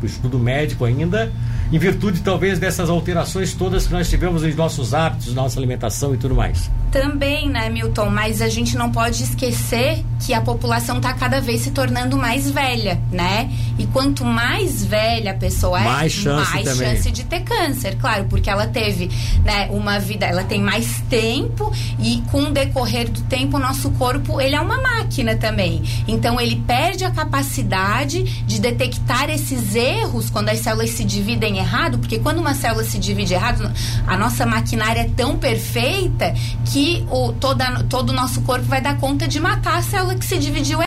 o 0.00 0.06
estudo 0.06 0.38
médico 0.38 0.84
ainda, 0.84 1.32
em 1.72 1.78
virtude 1.78 2.20
talvez 2.20 2.58
dessas 2.58 2.88
alterações 2.88 3.52
todas 3.52 3.86
que 3.86 3.92
nós 3.92 4.08
tivemos 4.08 4.42
nos 4.42 4.54
nossos 4.54 4.94
hábitos, 4.94 5.34
nossa 5.34 5.58
alimentação 5.58 6.14
e 6.14 6.18
tudo 6.18 6.36
mais. 6.36 6.70
Também, 6.90 7.48
né, 7.48 7.68
Milton? 7.68 8.08
Mas 8.08 8.40
a 8.40 8.48
gente 8.48 8.76
não 8.76 8.90
pode 8.90 9.22
esquecer 9.22 10.04
que 10.24 10.32
a 10.34 10.40
população 10.40 10.96
está 10.96 11.12
cada 11.12 11.40
vez 11.40 11.62
se 11.62 11.70
tornando 11.70 12.16
mais 12.16 12.50
velha, 12.50 13.00
né? 13.12 13.50
E 13.78 13.86
quanto 13.86 14.24
mais 14.24 14.84
velha 14.84 15.30
a 15.30 15.34
pessoa 15.34 15.78
mais 15.78 16.12
é, 16.12 16.22
chance 16.22 16.52
mais 16.52 16.64
também. 16.64 16.96
chance 16.96 17.10
de 17.10 17.24
ter 17.24 17.40
câncer, 17.40 17.96
claro, 17.96 18.24
porque 18.24 18.50
ela 18.50 18.66
teve, 18.66 19.10
né, 19.44 19.68
uma 19.70 19.98
vida, 19.98 20.26
ela 20.26 20.42
tem 20.42 20.60
mais 20.60 21.00
tempo 21.08 21.72
e 22.00 22.22
com 22.30 22.44
o 22.44 22.50
decorrer 22.50 23.08
do 23.08 23.20
tempo 23.22 23.56
o 23.56 23.60
nosso 23.60 23.90
corpo, 23.92 24.40
ele 24.40 24.56
é 24.56 24.60
uma 24.60 24.80
máquina 24.80 25.36
também. 25.36 25.82
Então 26.08 26.40
ele 26.40 26.56
perde 26.66 27.04
a 27.04 27.10
capacidade 27.10 28.24
de 28.44 28.60
detectar 28.60 29.30
esses 29.30 29.74
erros 29.74 30.30
quando 30.30 30.48
as 30.48 30.58
células 30.58 30.90
se 30.90 31.04
dividem 31.04 31.58
errado, 31.58 31.98
porque 31.98 32.18
quando 32.18 32.38
uma 32.38 32.54
célula 32.54 32.82
se 32.82 32.98
divide 32.98 33.34
errado, 33.34 33.70
a 34.06 34.16
nossa 34.16 34.44
maquinária 34.44 35.02
é 35.02 35.08
tão 35.16 35.38
perfeita 35.38 36.34
que 36.64 36.77
o, 37.10 37.32
toda, 37.32 37.84
todo 37.84 38.10
o 38.10 38.12
nosso 38.12 38.42
corpo 38.42 38.64
vai 38.64 38.80
dar 38.80 38.98
conta 38.98 39.26
de 39.26 39.40
matar 39.40 39.78
a 39.78 39.82
célula 39.82 40.14
que 40.14 40.24
se 40.24 40.38
dividiu 40.38 40.78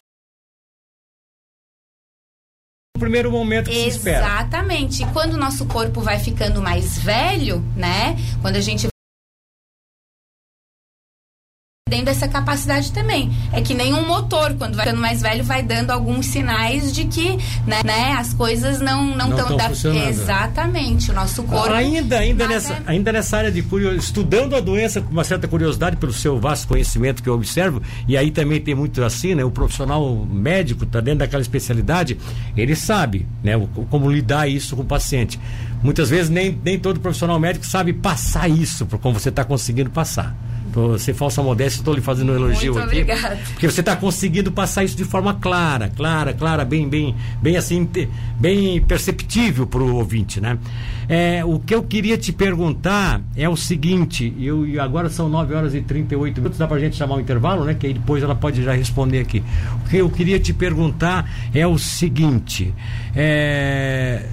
no 2.95 2.99
primeiro 2.99 3.31
momento 3.31 3.69
que 3.69 3.71
Exatamente. 3.71 3.91
se 3.91 3.97
espera. 3.97 4.25
Exatamente. 4.25 5.05
Quando 5.11 5.33
o 5.33 5.37
nosso 5.37 5.65
corpo 5.65 6.01
vai 6.01 6.19
ficando 6.19 6.61
mais 6.61 6.99
velho, 6.99 7.61
né? 7.75 8.15
Quando 8.41 8.57
a 8.57 8.61
gente 8.61 8.87
perdendo 11.91 12.07
essa 12.07 12.25
capacidade 12.25 12.91
também. 12.93 13.29
É 13.51 13.61
que 13.61 13.73
nem 13.73 13.93
um 13.93 14.07
motor, 14.07 14.53
quando 14.53 14.75
vai 14.75 14.85
ficando 14.85 15.01
mais 15.01 15.21
velho, 15.21 15.43
vai 15.43 15.61
dando 15.61 15.91
alguns 15.91 16.27
sinais 16.27 16.93
de 16.93 17.03
que 17.03 17.37
né, 17.67 17.81
né 17.83 18.13
as 18.13 18.33
coisas 18.33 18.79
não 18.79 19.13
não 19.15 19.29
estão 19.29 19.57
da... 19.57 19.69
exatamente 20.07 21.11
o 21.11 21.13
nosso 21.13 21.43
corpo. 21.43 21.73
Ainda 21.73 22.19
ainda 22.19 22.47
nessa 22.47 22.73
é... 22.73 22.81
ainda 22.85 23.11
nessa 23.11 23.37
área 23.37 23.51
de 23.51 23.61
curiosidade, 23.61 24.05
estudando 24.05 24.55
a 24.55 24.61
doença 24.61 25.01
com 25.01 25.11
uma 25.11 25.25
certa 25.25 25.49
curiosidade 25.49 25.97
pelo 25.97 26.13
seu 26.13 26.39
vasto 26.39 26.69
conhecimento 26.69 27.21
que 27.21 27.27
eu 27.27 27.33
observo 27.33 27.81
e 28.07 28.15
aí 28.15 28.31
também 28.31 28.61
tem 28.61 28.73
muito 28.73 29.03
assim, 29.03 29.35
né? 29.35 29.43
O 29.43 29.51
profissional 29.51 30.25
médico 30.25 30.85
está 30.85 31.01
dentro 31.01 31.19
daquela 31.19 31.41
especialidade, 31.41 32.17
ele 32.55 32.75
sabe, 32.75 33.27
né? 33.43 33.57
O, 33.57 33.67
como 33.67 34.09
lidar 34.09 34.47
isso 34.47 34.77
com 34.77 34.83
o 34.83 34.85
paciente. 34.85 35.37
Muitas 35.83 36.09
vezes 36.09 36.29
nem, 36.29 36.57
nem 36.63 36.79
todo 36.79 36.99
profissional 37.01 37.37
médico 37.37 37.65
sabe 37.65 37.91
passar 37.91 38.47
isso, 38.47 38.85
por 38.85 38.97
como 38.99 39.19
você 39.19 39.29
está 39.29 39.43
conseguindo 39.43 39.89
passar. 39.89 40.33
Tô, 40.73 40.97
sem 40.97 41.13
falsa 41.13 41.43
modéstia, 41.43 41.81
estou 41.81 41.93
lhe 41.93 42.01
fazendo 42.01 42.31
um 42.31 42.35
elogio 42.35 42.73
Muito 42.73 42.85
aqui. 42.85 43.01
Obrigada. 43.01 43.37
Porque 43.51 43.69
você 43.69 43.81
está 43.81 43.95
conseguindo 43.95 44.51
passar 44.51 44.83
isso 44.83 44.95
de 44.95 45.03
forma 45.03 45.33
clara, 45.33 45.89
clara, 45.89 46.33
clara, 46.33 46.63
bem, 46.63 46.87
bem, 46.87 47.15
bem 47.41 47.57
assim, 47.57 47.87
bem 48.39 48.81
perceptível 48.81 49.67
para 49.67 49.81
o 49.81 49.95
ouvinte, 49.95 50.39
né? 50.39 50.57
É, 51.09 51.43
o 51.43 51.59
que 51.59 51.75
eu 51.75 51.83
queria 51.83 52.17
te 52.17 52.31
perguntar 52.31 53.21
é 53.35 53.49
o 53.49 53.57
seguinte, 53.57 54.33
eu, 54.39 54.65
agora 54.81 55.09
são 55.09 55.27
9 55.27 55.53
horas 55.53 55.75
e 55.75 55.81
38 55.81 56.37
minutos, 56.37 56.57
dá 56.57 56.65
para 56.65 56.77
a 56.77 56.79
gente 56.79 56.95
chamar 56.95 57.15
um 57.15 57.19
intervalo, 57.19 57.65
né? 57.65 57.73
Que 57.73 57.87
aí 57.87 57.93
depois 57.93 58.23
ela 58.23 58.35
pode 58.35 58.63
já 58.63 58.71
responder 58.71 59.19
aqui. 59.19 59.43
O 59.83 59.89
que 59.89 59.97
eu 59.97 60.09
queria 60.09 60.39
te 60.39 60.53
perguntar 60.53 61.29
é 61.53 61.67
o 61.67 61.77
seguinte, 61.77 62.73
é, 63.13 64.25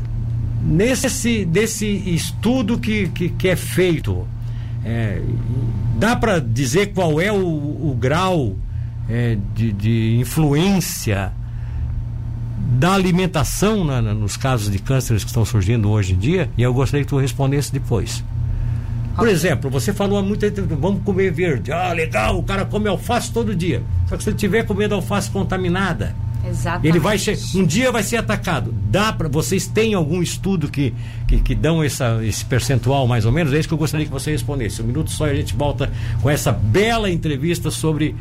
nesse 0.63 1.45
desse 1.45 1.87
estudo 1.87 2.79
que, 2.79 3.09
que, 3.09 3.29
que 3.31 3.49
é 3.49 3.57
feito, 3.57 4.25
é, 4.85 5.21
dá 5.97 6.17
para 6.17 6.41
dizer 6.41 6.93
qual 6.93 7.21
é 7.21 7.33
o, 7.33 7.37
o 7.37 7.97
grau 7.99 8.57
é, 9.09 9.37
de, 9.55 9.73
de, 9.73 10.17
influência 10.19 11.33
da 12.79 12.93
alimentação 12.93 13.85
na, 13.85 14.01
na, 14.01 14.15
nos 14.15 14.37
casos 14.37 14.71
de 14.71 14.79
cânceres 14.79 15.25
que 15.25 15.31
estão 15.31 15.45
surgindo 15.45 15.91
hoje 15.91 16.15
em 16.15 16.19
dia? 16.19 16.51
E 16.57 16.63
eu 16.63 16.73
gostaria 16.73 17.05
que 17.05 17.11
tu 17.11 17.19
respondesse 17.19 17.73
depois. 17.73 18.23
Por 19.17 19.27
exemplo, 19.27 19.69
você 19.69 19.93
falou 19.93 20.23
muito, 20.23 20.47
vamos 20.77 21.03
comer 21.03 21.33
verde. 21.33 21.73
Ah, 21.73 21.93
legal, 21.93 22.39
o 22.39 22.43
cara 22.45 22.65
come 22.65 22.89
alface 22.89 23.33
todo 23.33 23.53
dia. 23.53 23.83
Só 24.09 24.17
que 24.17 24.23
se 24.23 24.29
ele 24.29 24.37
estiver 24.37 24.65
comendo 24.65 24.95
alface 24.95 25.29
contaminada, 25.29 26.15
Exatamente. 26.47 26.89
Ele 26.89 26.99
vai 26.99 27.19
um 27.55 27.65
dia 27.65 27.91
vai 27.91 28.03
ser 28.03 28.17
atacado. 28.17 28.75
Dá 28.91 29.13
para 29.13 29.29
vocês 29.29 29.67
têm 29.67 29.95
algum 29.95 30.23
estudo 30.23 30.69
que, 30.69 30.95
que, 31.27 31.39
que, 31.39 31.55
dão 31.55 31.83
essa, 31.83 32.25
esse 32.25 32.45
percentual 32.45 33.07
mais 33.07 33.25
ou 33.25 33.33
menos? 33.33 33.53
É 33.53 33.59
isso 33.59 33.69
que 33.69 33.75
eu 33.75 33.79
gostaria 33.79 34.07
que 34.07 34.13
você 34.13 34.31
respondesse. 34.31 34.81
Um 34.83 34.87
minuto 34.87 35.11
só 35.11 35.27
e 35.27 35.31
a 35.31 35.35
gente 35.35 35.55
volta 35.55 35.91
com 36.23 36.31
essa 36.31 36.53
bela 36.53 37.11
entrevista 37.11 37.71
sobre 37.71 38.15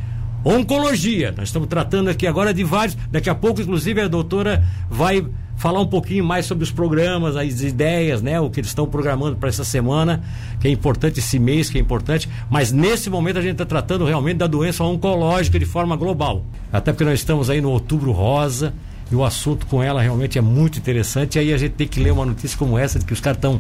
oncologia. 0.44 1.34
Nós 1.36 1.50
estamos 1.50 1.68
tratando 1.68 2.10
aqui 2.10 2.26
agora 2.26 2.54
de 2.54 2.64
vários. 2.64 2.98
Daqui 3.12 3.30
a 3.30 3.36
pouco, 3.36 3.62
inclusive, 3.62 4.02
a 4.02 4.08
doutora 4.08 4.64
vai 4.90 5.26
falar 5.58 5.82
um 5.82 5.88
pouquinho 5.88 6.24
mais 6.24 6.46
sobre 6.46 6.64
os 6.64 6.72
programas, 6.72 7.36
as 7.36 7.62
ideias, 7.62 8.22
né? 8.22 8.40
O 8.40 8.50
que 8.50 8.60
eles 8.60 8.70
estão 8.70 8.88
programando 8.88 9.36
para 9.36 9.50
essa 9.50 9.64
semana, 9.64 10.24
que 10.62 10.68
é 10.68 10.72
importante 10.72 11.20
esse 11.20 11.38
mês, 11.40 11.70
que 11.70 11.78
é 11.78 11.82
importante. 11.82 12.30
Mas 12.50 12.72
nesse 12.72 13.10
momento 13.10 13.40
a 13.40 13.42
gente 13.42 13.54
está 13.54 13.66
tratando 13.66 14.06
realmente 14.06 14.38
da 14.38 14.48
doença 14.48 14.84
oncológica 14.84 15.60
de 15.60 15.66
forma 15.66 15.96
global. 15.96 16.46
Até 16.72 16.94
porque 16.94 17.04
nós 17.04 17.20
estamos 17.20 17.50
aí 17.50 17.60
no 17.60 17.72
outubro 17.72 18.12
rosa 18.12 18.74
e 19.12 19.16
o 19.16 19.26
assunto 19.26 19.66
com 19.66 19.82
ela 19.82 20.02
realmente 20.02 20.38
é 20.38 20.42
muito 20.42 20.78
interessante. 20.78 21.36
E 21.36 21.40
aí 21.40 21.54
a 21.54 21.58
gente 21.58 21.74
tem 21.74 21.88
que 21.88 22.00
ler 22.00 22.12
uma 22.12 22.26
notícia 22.26 22.58
como 22.58 22.78
essa 22.78 23.00
de 23.00 23.06
que 23.06 23.14
os 23.14 23.20
caras 23.20 23.38
estão 23.38 23.60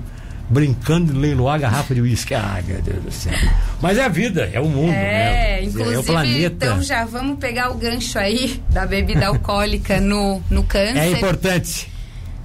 brincando 0.49 1.13
de 1.13 1.19
leiloar 1.19 1.55
a 1.55 1.57
garrafa 1.57 1.93
de 1.93 2.01
uísque. 2.01 2.33
Ai, 2.33 2.63
meu 2.65 2.81
Deus 2.81 3.03
do 3.03 3.11
céu. 3.11 3.33
Mas 3.81 3.97
é 3.97 4.05
a 4.05 4.07
vida, 4.07 4.49
é 4.53 4.59
o 4.59 4.65
mundo, 4.65 4.91
é, 4.91 4.93
né? 4.93 5.63
Inclusive, 5.63 5.95
é 5.95 5.99
o 5.99 6.03
planeta. 6.03 6.65
Então 6.65 6.81
já 6.81 7.05
vamos 7.05 7.37
pegar 7.37 7.69
o 7.71 7.75
gancho 7.75 8.17
aí 8.17 8.61
da 8.69 8.85
bebida 8.85 9.27
alcoólica 9.27 9.99
no, 9.99 10.41
no 10.49 10.63
câncer. 10.63 10.99
É 10.99 11.11
importante. 11.11 11.91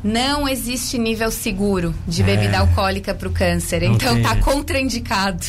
Não 0.03 0.49
existe 0.49 0.99
nível 0.99 1.31
seguro 1.31 1.95
de 2.09 2.25
bebida 2.25 2.57
é. 2.57 2.59
alcoólica 2.59 3.15
para 3.15 3.29
o 3.29 3.33
câncer. 3.33 3.83
Não 3.83 3.95
então 3.95 4.15
tem. 4.15 4.23
tá 4.23 4.37
contraindicado. 4.37 5.47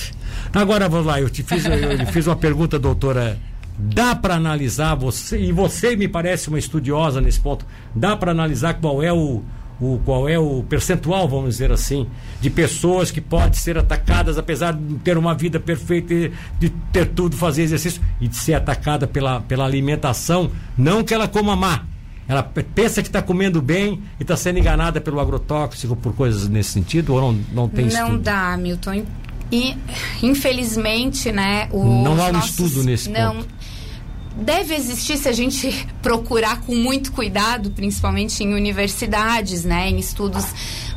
Agora 0.54 0.88
vamos 0.88 1.08
lá, 1.08 1.20
eu 1.20 1.30
te 1.30 1.42
fiz, 1.42 1.66
eu 1.66 2.08
fiz 2.12 2.28
uma 2.28 2.36
pergunta, 2.36 2.78
doutora. 2.78 3.38
Dá 3.76 4.16
para 4.16 4.36
analisar 4.36 4.94
você, 4.94 5.40
e 5.40 5.52
você 5.52 5.96
me 5.96 6.08
parece 6.08 6.48
uma 6.48 6.60
estudiosa 6.60 7.20
nesse 7.20 7.40
ponto, 7.40 7.66
dá 7.96 8.16
para 8.16 8.30
analisar 8.30 8.76
qual 8.76 9.02
é 9.02 9.12
o, 9.12 9.44
o, 9.84 10.00
qual 10.06 10.30
é 10.30 10.40
o 10.40 10.64
percentual, 10.64 11.28
vamos 11.28 11.52
dizer 11.52 11.72
assim, 11.72 12.08
de 12.40 12.50
pessoas 12.50 13.12
que 13.12 13.20
podem 13.20 13.54
ser 13.54 13.78
atacadas, 13.78 14.38
apesar 14.38 14.74
de 14.74 14.96
ter 15.00 15.18
uma 15.18 15.36
vida 15.36 15.60
perfeita, 15.60 16.32
de 16.60 16.70
ter 16.92 17.08
tudo, 17.08 17.36
fazer 17.36 17.64
exercício, 17.64 18.02
e 18.22 18.28
de 18.28 18.36
ser 18.38 18.54
atacada 18.54 19.06
pela, 19.06 19.42
pela 19.42 19.66
alimentação, 19.66 20.50
não 20.78 21.04
que 21.04 21.14
ela 21.14 21.28
coma 21.28 21.56
má. 21.56 21.84
Ela 22.28 22.42
pensa 22.42 23.02
que 23.02 23.10
está 23.10 23.22
comendo 23.22 23.62
bem 23.62 24.02
e 24.18 24.24
está 24.24 24.38
sendo 24.38 24.58
enganada 24.58 25.02
pelo 25.02 25.20
agrotóxico 25.20 25.94
por 25.96 26.14
coisas 26.14 26.48
nesse 26.48 26.72
sentido 26.72 27.14
ou 27.14 27.22
não, 27.22 27.40
não 27.52 27.70
tem 27.70 27.86
não 27.86 27.92
estudo? 27.92 28.20
dá, 28.20 28.56
Milton. 28.56 29.04
E, 29.52 29.78
infelizmente, 30.22 31.32
né? 31.32 31.68
não 31.74 32.20
há 32.22 32.30
um 32.30 32.34
nossos, 32.34 32.52
estudo 32.52 32.84
nesse 32.84 33.10
não, 33.10 33.36
ponto 33.36 33.63
deve 34.36 34.74
existir 34.76 35.18
se 35.18 35.30
a 35.30 35.32
gente 35.32 35.88
procurar 36.02 36.62
com 36.62 36.76
muito 36.76 37.12
cuidado, 37.12 37.72
principalmente 37.72 38.44
em 38.44 38.54
universidades, 38.54 39.64
né, 39.64 39.90
em 39.90 40.00
estudos, 40.00 40.46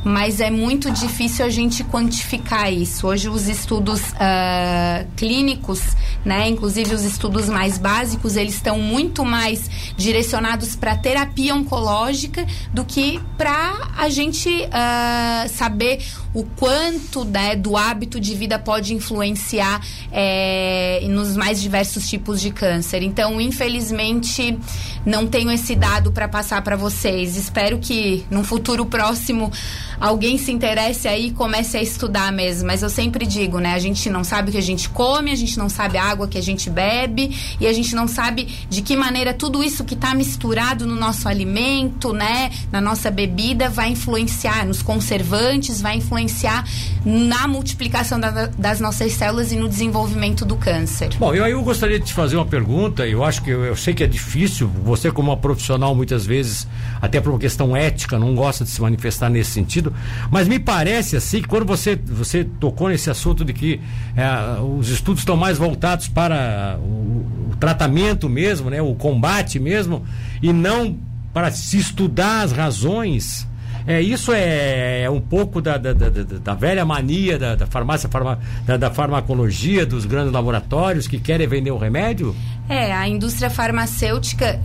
mas 0.07 0.39
é 0.39 0.49
muito 0.49 0.89
difícil 0.89 1.45
a 1.45 1.49
gente 1.49 1.83
quantificar 1.83 2.71
isso. 2.71 3.05
Hoje 3.05 3.29
os 3.29 3.47
estudos 3.47 4.01
uh, 4.01 5.07
clínicos, 5.15 5.81
né, 6.23 6.47
inclusive 6.47 6.95
os 6.95 7.03
estudos 7.03 7.49
mais 7.49 7.77
básicos, 7.77 8.35
eles 8.35 8.55
estão 8.55 8.79
muito 8.79 9.25
mais 9.25 9.69
direcionados 9.95 10.75
para 10.75 10.95
terapia 10.95 11.53
oncológica 11.53 12.45
do 12.73 12.85
que 12.85 13.19
para 13.37 13.91
a 13.97 14.09
gente 14.09 14.49
uh, 14.49 15.49
saber 15.49 15.99
o 16.33 16.43
quanto 16.43 17.25
né, 17.25 17.55
do 17.55 17.75
hábito 17.75 18.19
de 18.19 18.35
vida 18.35 18.59
pode 18.59 18.93
influenciar 18.93 19.81
é, 20.11 21.03
nos 21.09 21.35
mais 21.35 21.59
diversos 21.59 22.07
tipos 22.07 22.39
de 22.39 22.51
câncer. 22.51 23.01
Então, 23.01 23.41
infelizmente, 23.41 24.57
não 25.03 25.25
tenho 25.25 25.51
esse 25.51 25.75
dado 25.75 26.11
para 26.11 26.27
passar 26.27 26.61
para 26.61 26.75
vocês. 26.75 27.35
Espero 27.37 27.79
que 27.79 28.23
num 28.29 28.43
futuro 28.43 28.85
próximo 28.85 29.51
alguém 29.99 30.37
se 30.37 30.51
interesse 30.51 31.07
aí 31.07 31.27
e 31.27 31.31
comece 31.31 31.77
a 31.77 31.81
estudar 31.81 32.31
mesmo. 32.31 32.67
Mas 32.67 32.83
eu 32.83 32.89
sempre 32.89 33.25
digo, 33.25 33.59
né? 33.59 33.73
A 33.73 33.79
gente 33.79 34.09
não 34.09 34.23
sabe 34.23 34.49
o 34.49 34.51
que 34.51 34.57
a 34.57 34.61
gente 34.61 34.89
come, 34.89 35.31
a 35.31 35.35
gente 35.35 35.57
não 35.57 35.69
sabe 35.69 35.97
a 35.97 36.03
água 36.03 36.27
que 36.27 36.37
a 36.37 36.41
gente 36.41 36.69
bebe 36.69 37.35
e 37.59 37.67
a 37.67 37.73
gente 37.73 37.95
não 37.95 38.07
sabe 38.07 38.47
de 38.69 38.81
que 38.81 38.95
maneira 38.95 39.33
tudo 39.33 39.63
isso 39.63 39.83
que 39.83 39.93
está 39.93 40.13
misturado 40.13 40.85
no 40.85 40.95
nosso 40.95 41.27
alimento, 41.27 42.13
né? 42.13 42.51
Na 42.71 42.81
nossa 42.81 43.09
bebida 43.09 43.69
vai 43.69 43.89
influenciar 43.89 44.65
nos 44.65 44.81
conservantes, 44.81 45.81
vai 45.81 45.97
influenciar 45.97 46.65
na 47.05 47.47
multiplicação 47.47 48.19
da, 48.19 48.47
das 48.47 48.79
nossas 48.79 49.13
células 49.13 49.51
e 49.51 49.55
no 49.55 49.67
desenvolvimento 49.67 50.45
do 50.45 50.55
câncer. 50.55 51.09
Bom, 51.17 51.33
eu, 51.33 51.45
eu 51.45 51.61
gostaria 51.63 51.99
de 51.99 52.05
te 52.05 52.13
fazer 52.13 52.35
uma 52.35 52.45
pergunta. 52.45 53.07
Eu 53.07 53.23
acho 53.23 53.41
que 53.41 53.49
eu, 53.49 53.65
eu 53.65 53.75
sei 53.75 53.93
que 53.93 54.03
é 54.03 54.07
difícil. 54.07 54.69
Você, 54.83 55.11
como 55.11 55.31
uma 55.31 55.37
profissional, 55.37 55.95
muitas 55.95 56.25
vezes, 56.25 56.67
até 57.01 57.19
por 57.19 57.31
uma 57.31 57.39
questão 57.39 57.75
ética, 57.75 58.19
não 58.19 58.35
gosta 58.35 58.63
de 58.63 58.69
se 58.69 58.81
manifestar 58.81 59.29
nesse 59.29 59.51
sentido. 59.87 59.93
Mas 60.29 60.47
me 60.47 60.59
parece 60.59 61.15
assim 61.15 61.41
que 61.41 61.47
quando 61.47 61.65
você, 61.65 61.95
você 61.95 62.43
tocou 62.43 62.89
nesse 62.89 63.09
assunto 63.09 63.43
de 63.43 63.53
que 63.53 63.79
é, 64.15 64.61
os 64.61 64.89
estudos 64.89 65.21
estão 65.21 65.35
mais 65.35 65.57
voltados 65.57 66.07
para 66.07 66.77
o, 66.79 67.51
o 67.51 67.55
tratamento 67.59 68.29
mesmo, 68.29 68.69
né, 68.69 68.81
o 68.81 68.93
combate 68.95 69.59
mesmo, 69.59 70.05
e 70.41 70.51
não 70.51 70.97
para 71.33 71.51
se 71.51 71.77
estudar 71.77 72.41
as 72.41 72.51
razões. 72.51 73.47
É, 73.85 74.01
isso 74.01 74.33
é, 74.33 75.03
é 75.03 75.09
um 75.09 75.21
pouco 75.21 75.61
da, 75.61 75.77
da, 75.77 75.93
da, 75.93 76.09
da, 76.09 76.53
velha 76.53 76.83
mania 76.83 77.39
da, 77.39 77.55
da 77.55 77.65
farmácia, 77.65 78.09
farma, 78.09 78.37
da, 78.65 78.75
da 78.75 78.91
farmacologia, 78.91 79.85
dos 79.85 80.03
grandes 80.03 80.33
laboratórios 80.33 81.07
que 81.07 81.17
querem 81.17 81.47
vender 81.47 81.71
o 81.71 81.77
remédio? 81.77 82.35
É, 82.67 82.91
a 82.91 83.07
indústria 83.07 83.49
farmacêutica 83.49 84.59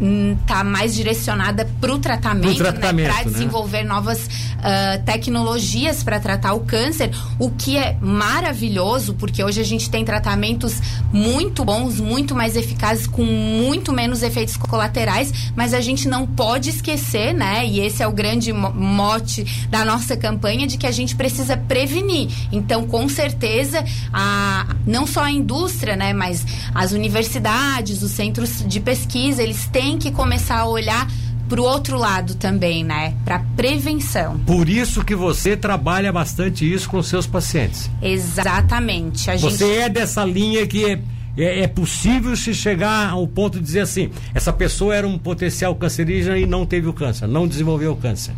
está 0.00 0.62
hum, 0.62 0.64
mais 0.64 0.94
direcionada 0.94 1.68
para 1.80 1.94
o 1.94 1.98
tratamento, 1.98 2.58
tratamento 2.58 3.08
né? 3.08 3.12
para 3.12 3.30
desenvolver 3.30 3.82
né? 3.82 3.88
novas 3.88 4.26
uh, 4.26 5.02
tecnologias 5.04 6.02
para 6.02 6.18
tratar 6.18 6.54
o 6.54 6.60
câncer, 6.60 7.10
o 7.38 7.50
que 7.50 7.76
é 7.76 7.96
maravilhoso, 8.00 9.14
porque 9.14 9.44
hoje 9.44 9.60
a 9.60 9.64
gente 9.64 9.88
tem 9.90 10.04
tratamentos 10.04 10.80
muito 11.12 11.64
bons, 11.64 12.00
muito 12.00 12.34
mais 12.34 12.56
eficazes, 12.56 13.06
com 13.06 13.24
muito 13.24 13.92
menos 13.92 14.22
efeitos 14.22 14.56
colaterais, 14.56 15.52
mas 15.54 15.74
a 15.74 15.80
gente 15.80 16.08
não 16.08 16.26
pode 16.26 16.70
esquecer, 16.70 17.32
né? 17.32 17.66
E 17.66 17.80
esse 17.80 18.02
é 18.02 18.06
o 18.06 18.12
grande 18.12 18.52
mote 18.52 19.66
da 19.68 19.84
nossa 19.84 20.16
campanha, 20.16 20.66
de 20.66 20.76
que 20.76 20.86
a 20.86 20.90
gente 20.90 21.14
precisa 21.14 21.56
prevenir. 21.56 22.28
Então, 22.50 22.86
com 22.86 23.08
certeza, 23.08 23.84
a, 24.12 24.66
não 24.86 25.06
só 25.06 25.22
a 25.24 25.30
indústria, 25.30 25.96
né? 25.96 26.12
Mas 26.12 26.44
as 26.74 26.92
universidades, 26.92 28.02
os 28.02 28.10
centros 28.10 28.64
de 28.66 28.80
pesquisa, 28.80 29.42
eles 29.42 29.66
têm 29.66 29.81
tem 29.82 29.98
que 29.98 30.12
começar 30.12 30.60
a 30.60 30.66
olhar 30.66 31.10
para 31.48 31.60
o 31.60 31.64
outro 31.64 31.98
lado 31.98 32.36
também, 32.36 32.84
né? 32.84 33.14
Para 33.24 33.40
prevenção. 33.56 34.38
Por 34.46 34.68
isso 34.68 35.04
que 35.04 35.12
você 35.12 35.56
trabalha 35.56 36.12
bastante 36.12 36.72
isso 36.72 36.88
com 36.88 37.02
seus 37.02 37.26
pacientes. 37.26 37.90
Exatamente. 38.00 39.28
A 39.28 39.36
você 39.36 39.66
gente... 39.66 39.78
é 39.80 39.88
dessa 39.88 40.24
linha 40.24 40.64
que 40.68 40.84
é, 40.84 41.00
é, 41.36 41.60
é, 41.62 41.66
possível 41.66 42.36
se 42.36 42.54
chegar 42.54 43.10
ao 43.10 43.26
ponto 43.26 43.58
de 43.58 43.64
dizer 43.64 43.80
assim: 43.80 44.08
essa 44.32 44.52
pessoa 44.52 44.94
era 44.94 45.06
um 45.06 45.18
potencial 45.18 45.74
cancerígeno 45.74 46.36
e 46.36 46.46
não 46.46 46.64
teve 46.64 46.86
o 46.86 46.92
câncer, 46.92 47.26
não 47.26 47.48
desenvolveu 47.48 47.90
o 47.90 47.96
câncer. 47.96 48.34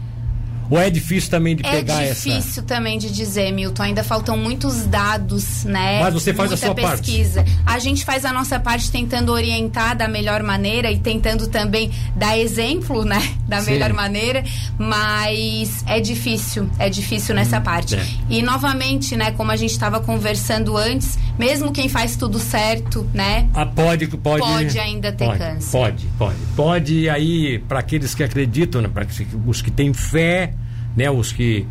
Ou 0.71 0.78
é 0.78 0.90
difícil 0.90 1.30
também 1.30 1.54
de 1.54 1.62
pegar 1.62 2.02
essa? 2.02 2.28
É 2.28 2.37
difícil 2.37 2.62
também 2.62 2.99
de 2.99 3.11
dizer, 3.11 3.52
Milton. 3.52 3.83
Ainda 3.83 4.02
faltam 4.02 4.37
muitos 4.37 4.87
dados, 4.87 5.64
né? 5.64 6.00
Mas 6.00 6.14
você 6.14 6.33
faz 6.33 6.50
Muita 6.50 6.66
a 6.66 6.68
sua 6.68 6.75
pesquisa. 6.75 7.42
parte. 7.42 7.59
A 7.66 7.78
gente 7.78 8.04
faz 8.04 8.25
a 8.25 8.33
nossa 8.33 8.59
parte 8.59 8.90
tentando 8.90 9.33
orientar 9.33 9.97
da 9.97 10.09
melhor 10.09 10.42
maneira 10.42 10.90
e 10.90 10.99
tentando 10.99 11.47
também 11.49 11.90
dar 12.16 12.38
exemplo, 12.38 13.04
né? 13.04 13.23
Da 13.44 13.61
Sim. 13.61 13.73
melhor 13.73 13.92
maneira. 13.92 14.42
Mas 14.78 15.85
é 15.87 16.00
difícil. 16.00 16.68
É 16.78 16.88
difícil 16.88 17.35
nessa 17.35 17.59
hum, 17.59 17.62
parte. 17.62 17.94
É. 17.94 18.06
E 18.30 18.42
novamente, 18.42 19.16
né? 19.16 19.33
Como 19.33 19.50
a 19.50 19.56
gente 19.56 19.73
estava 19.73 20.00
conversando 20.00 20.76
antes, 20.76 21.18
mesmo 21.38 21.72
quem 21.72 21.88
faz 21.88 22.16
tudo 22.16 22.38
certo, 22.38 23.08
né? 23.12 23.48
Ah, 23.54 23.66
pode, 23.66 24.06
pode. 24.08 24.42
Pode 24.42 24.78
ainda 24.78 25.12
ter 25.12 25.26
pode, 25.26 25.38
câncer. 25.38 25.70
Pode, 25.70 26.06
pode. 26.18 26.36
Pode 26.56 27.08
aí, 27.08 27.58
para 27.58 27.80
aqueles 27.80 28.14
que 28.14 28.22
acreditam, 28.22 28.80
né? 28.82 28.88
Para 28.88 29.06
os 29.46 29.62
que 29.62 29.70
têm 29.70 29.92
fé 29.92 30.54
né, 30.96 31.10
os 31.10 31.32
que 31.32 31.66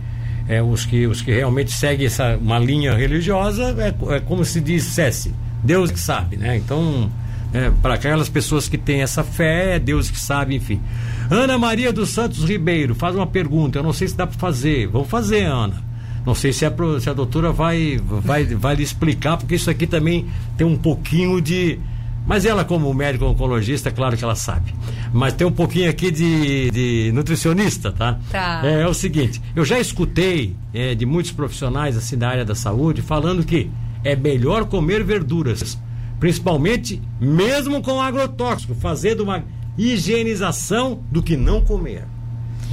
é, 0.48 0.62
os 0.62 0.86
que 0.86 1.08
os 1.08 1.22
que 1.22 1.32
realmente 1.32 1.72
seguem 1.72 2.06
essa 2.06 2.38
uma 2.38 2.60
linha 2.60 2.94
religiosa 2.94 3.76
é, 3.78 4.16
é 4.16 4.20
como 4.20 4.44
se 4.44 4.60
dissesse 4.60 5.34
Deus 5.64 5.90
que 5.90 6.00
sabe, 6.00 6.36
né? 6.36 6.58
Então 6.58 7.10
é, 7.54 7.72
para 7.82 7.94
aquelas 7.94 8.28
pessoas 8.28 8.68
que 8.68 8.78
têm 8.78 9.02
essa 9.02 9.24
fé 9.24 9.76
é 9.76 9.80
Deus 9.80 10.10
que 10.10 10.20
sabe, 10.20 10.56
enfim. 10.56 10.82
Ana 11.30 11.58
Maria 11.58 11.94
dos 11.94 12.10
Santos 12.10 12.44
Ribeiro 12.44 12.94
faz 12.94 13.16
uma 13.16 13.28
pergunta, 13.28 13.80
eu 13.80 13.84
não 13.84 13.94
sei 13.94 14.08
se 14.08 14.18
dá 14.18 14.28
para 14.28 14.38
fazer, 14.38 14.88
vamos 14.88 15.08
fazer, 15.08 15.46
Ana. 15.46 15.93
Não 16.26 16.34
sei 16.34 16.54
se 16.54 16.66
a, 16.66 16.74
se 17.00 17.10
a 17.10 17.14
doutora 17.14 17.52
vai, 17.52 18.00
vai, 18.04 18.46
vai 18.46 18.76
lhe 18.76 18.84
explicar, 18.84 19.38
porque 19.38 19.56
isso 19.56 19.70
aqui 19.70 19.86
também 19.86 20.28
tem 20.58 20.66
um 20.66 20.78
pouquinho 20.78 21.42
de, 21.42 21.80
mas 22.26 22.46
ela, 22.46 22.64
como 22.64 22.94
médico 22.94 23.26
oncologista, 23.26 23.90
é 23.90 23.92
claro 23.92 24.16
que 24.16 24.24
ela 24.24 24.36
sabe. 24.36 24.74
Mas 25.12 25.34
tem 25.34 25.46
um 25.46 25.52
pouquinho 25.52 25.90
aqui 25.90 26.10
de, 26.10 26.72
de 26.72 27.12
nutricionista, 27.14 27.92
tá? 27.92 28.20
Tá. 28.32 28.62
É, 28.64 28.82
é, 28.82 28.88
o 28.88 28.94
seguinte, 28.94 29.42
eu 29.56 29.66
já 29.66 29.78
escutei 29.80 30.56
é, 30.74 30.96
de 30.96 31.06
muitos 31.06 31.32
profissionais 31.32 31.98
assim 31.98 32.18
da 32.18 32.30
área 32.30 32.46
da 32.46 32.56
saúde 32.56 33.02
falando 33.02 33.44
que 33.44 33.70
é 34.04 34.16
melhor 34.16 34.66
comer 34.66 35.04
verduras, 35.04 35.78
principalmente 36.20 37.02
mesmo 37.20 37.82
com 37.82 38.02
agrotóxico, 38.02 38.74
fazendo 38.74 39.22
uma 39.22 39.44
higienização 39.78 41.02
do 41.12 41.22
que 41.22 41.36
não 41.36 41.62
comer. 41.62 42.06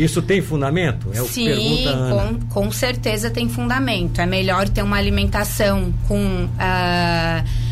Isso 0.05 0.23
tem 0.23 0.41
fundamento? 0.41 1.11
É 1.13 1.21
o 1.21 1.27
Sim, 1.27 1.45
que 1.45 1.55
pergunta 1.55 1.91
Ana. 1.91 2.15
Com, 2.15 2.41
com 2.49 2.73
certeza 2.73 3.31
tem 3.31 3.49
fundamento. 3.49 4.21
É 4.21 4.27
melhor 4.27 4.69
ter 4.69 4.83
uma 4.83 4.97
alimentação 4.97 5.93
com. 6.09 6.45
Uh, 6.45 7.70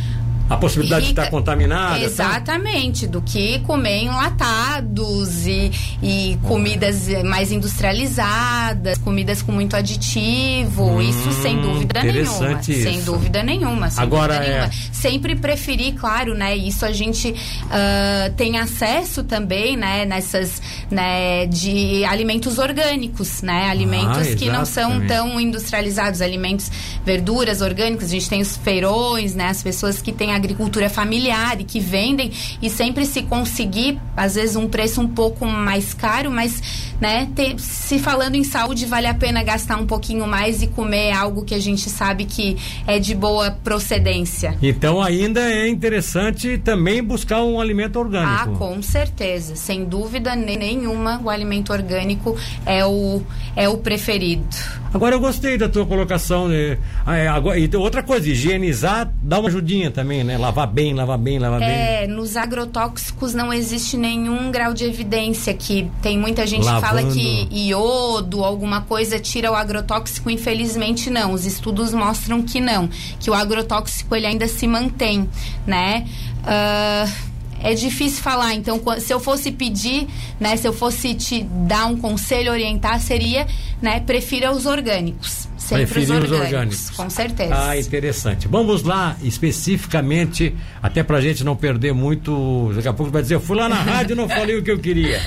a 0.49 0.57
possibilidade 0.57 1.07
rica, 1.07 1.15
de 1.15 1.21
estar 1.21 1.31
contaminada. 1.31 1.99
Tá? 1.99 2.05
Exatamente, 2.05 3.07
tá? 3.07 3.13
do 3.13 3.23
que 3.23 3.59
comer 3.61 4.05
enlatados 4.05 5.47
e, 5.47 5.71
e 6.03 6.39
comidas 6.43 7.09
mais 7.25 7.53
industrializadas, 7.53 8.99
comidas 8.99 9.43
com 9.43 9.53
muito 9.53 9.77
aditivo. 9.77 10.85
Hum, 10.85 11.01
isso 11.03 11.33
sem 11.43 11.61
dúvida 11.61 12.03
nenhuma. 12.03 12.61
Isso. 12.61 12.83
Sem 12.83 13.03
dúvida 13.03 13.43
nenhuma. 13.43 13.91
Sem 13.91 14.03
Agora 14.03 14.35
dúvida 14.35 14.53
é... 14.53 14.59
Nenhuma. 14.61 14.73
Sempre 14.93 15.37
preferir, 15.37 15.95
claro, 15.95 16.35
né? 16.35 16.57
Isso 16.57 16.85
a 16.85 16.93
gente 16.93 17.31
uh, 17.31 18.33
tem 18.37 18.59
acesso 18.59 19.23
também, 19.23 19.77
né? 19.77 20.05
Nessas, 20.05 20.63
né? 20.91 21.47
De 21.47 22.05
alimentos 22.05 22.59
orgânicos, 22.59 23.43
né? 23.43 23.69
Alimentos 23.69 24.29
ah, 24.33 24.37
que 24.37 24.51
não 24.51 24.65
são 24.65 25.07
tão 25.07 25.41
industrializados, 25.41 26.21
alimentos, 26.21 26.71
verduras 27.05 27.61
orgânicas. 27.61 28.09
A 28.09 28.13
gente 28.13 28.29
tem 28.29 28.41
os 28.41 28.57
feirões, 28.57 29.35
né? 29.35 29.49
As 29.49 29.63
pessoas 29.63 30.01
que 30.01 30.13
têm 30.13 30.35
agricultura 30.39 30.89
familiar 30.89 31.61
e 31.61 31.65
que 31.65 31.81
vendem 31.81 32.33
e 32.63 32.71
sempre 32.71 33.05
se 33.05 33.23
conseguir, 33.23 34.01
às 34.17 34.35
vezes, 34.35 34.57
um 34.57 34.69
preço 34.69 35.01
um 35.01 35.09
pouco 35.09 35.45
mais 35.47 35.93
caro, 35.93 36.31
mas, 36.31 36.95
né, 37.01 37.29
ter, 37.35 37.59
se 37.59 37.99
falando 37.99 38.35
em 38.35 38.45
saúde, 38.45 38.87
vale 38.87 39.07
a 39.07 39.15
pena 39.15 39.43
gastar 39.43 39.77
um 39.77 39.87
pouquinho 39.87 40.27
mais 40.27 40.63
e 40.63 40.67
comer 40.67 41.13
algo 41.13 41.45
que 41.45 41.55
a 41.55 41.59
gente 41.59 41.91
sabe 41.91 42.25
que 42.25 42.57
é 42.87 42.99
de 42.99 43.15
boa 43.15 43.51
procedência. 43.51 44.57
Então, 44.63 45.03
ainda 45.03 45.41
é 45.41 45.69
interessante 45.69 46.59
também 46.59 47.03
buscar 47.03 47.43
um 47.43 47.61
alimento 47.61 47.99
orgânico. 47.99 48.33
Ah, 48.33 48.47
com 48.59 48.81
certeza. 48.83 49.57
Sem 49.57 49.85
dúvida 49.85 50.35
nenhuma, 50.35 51.21
o 51.23 51.31
alimento 51.31 51.73
orgânico 51.73 52.37
é 52.65 52.85
o, 52.85 53.23
é 53.55 53.69
o 53.69 53.79
preferido. 53.79 54.47
Agora, 54.93 55.15
eu 55.15 55.21
gostei 55.21 55.59
da 55.59 55.69
tua 55.69 55.85
colocação. 55.85 56.49
Né? 56.49 56.79
Ah, 57.05 57.17
é, 57.17 57.29
agora, 57.29 57.59
e 57.59 57.69
outra 57.77 58.03
coisa, 58.03 58.29
higienizar 58.29 59.13
dá 59.23 59.39
uma 59.39 59.49
ajudinha 59.49 59.91
também, 59.91 60.25
né? 60.25 60.28
Lavar 60.37 60.67
bem, 60.67 60.93
lavar 60.93 61.19
bem, 61.19 61.39
lavar 61.39 61.61
bem. 61.61 61.69
É, 61.69 62.07
nos 62.07 62.37
agrotóxicos 62.37 63.35
não 63.35 63.53
existe 63.53 63.97
nenhum 63.97 64.51
grau 64.51 64.75
de 64.75 64.85
evidência 64.85 65.55
que 65.55 65.91
tem 66.03 66.19
muita 66.19 66.47
gente 66.47 66.67
que 66.67 66.81
fala 66.81 67.03
que 67.05 67.49
iodo, 67.51 68.45
alguma 68.45 68.83
coisa 68.83 69.19
tira 69.19 69.51
o 69.51 69.55
agrotóxico, 69.55 70.31
infelizmente 70.31 71.11
não. 71.11 71.33
Os 71.33 71.47
estudos 71.47 71.95
mostram 71.95 72.43
que 72.43 72.61
não, 72.61 72.89
que 73.21 73.31
o 73.31 73.35
agrotóxico 73.35 74.15
ele 74.15 74.27
ainda 74.27 74.47
se 74.47 74.67
mantém, 74.67 75.29
né? 75.67 76.07
Uh, 76.43 77.29
é 77.61 77.75
difícil 77.75 78.23
falar. 78.23 78.55
Então, 78.55 78.81
se 79.01 79.13
eu 79.13 79.21
fosse 79.21 79.51
pedir, 79.51 80.07
né, 80.39 80.57
se 80.57 80.67
eu 80.67 80.73
fosse 80.73 81.15
te 81.15 81.43
dar 81.43 81.87
um 81.87 81.97
conselho, 81.97 82.53
orientar, 82.53 83.01
seria, 83.01 83.47
né, 83.83 84.01
prefira 84.01 84.53
os 84.53 84.67
orgânicos. 84.67 85.48
Sempre 85.69 86.01
os 86.01 86.11
orgânicos, 86.11 86.31
os 86.31 86.41
orgânicos, 86.41 86.91
com 86.91 87.11
certeza. 87.11 87.55
Ah, 87.55 87.79
interessante. 87.79 88.49
Vamos 88.49 88.83
lá, 88.83 89.17
especificamente, 89.23 90.55
até 90.83 91.03
pra 91.03 91.21
gente 91.21 91.45
não 91.45 91.55
perder 91.55 91.93
muito. 91.93 92.73
Daqui 92.75 92.89
a 92.89 92.93
pouco 92.93 93.13
vai 93.13 93.23
dizer, 93.23 93.35
eu 93.35 93.41
fui 93.41 93.57
lá 93.57 93.69
na 93.69 93.77
rádio 93.77 94.15
e 94.15 94.17
não 94.17 94.29
falei 94.29 94.57
o 94.57 94.63
que 94.63 94.71
eu 94.71 94.79
queria. 94.79 95.21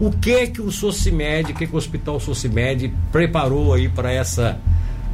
O 0.00 0.10
que 0.10 0.48
que 0.48 0.60
o 0.60 0.72
Socimed, 0.72 1.52
o 1.52 1.54
que, 1.54 1.66
que 1.66 1.72
o 1.72 1.78
Hospital 1.78 2.18
Socimed 2.18 2.92
preparou 3.12 3.72
aí 3.72 3.88
para 3.88 4.12
essa 4.12 4.58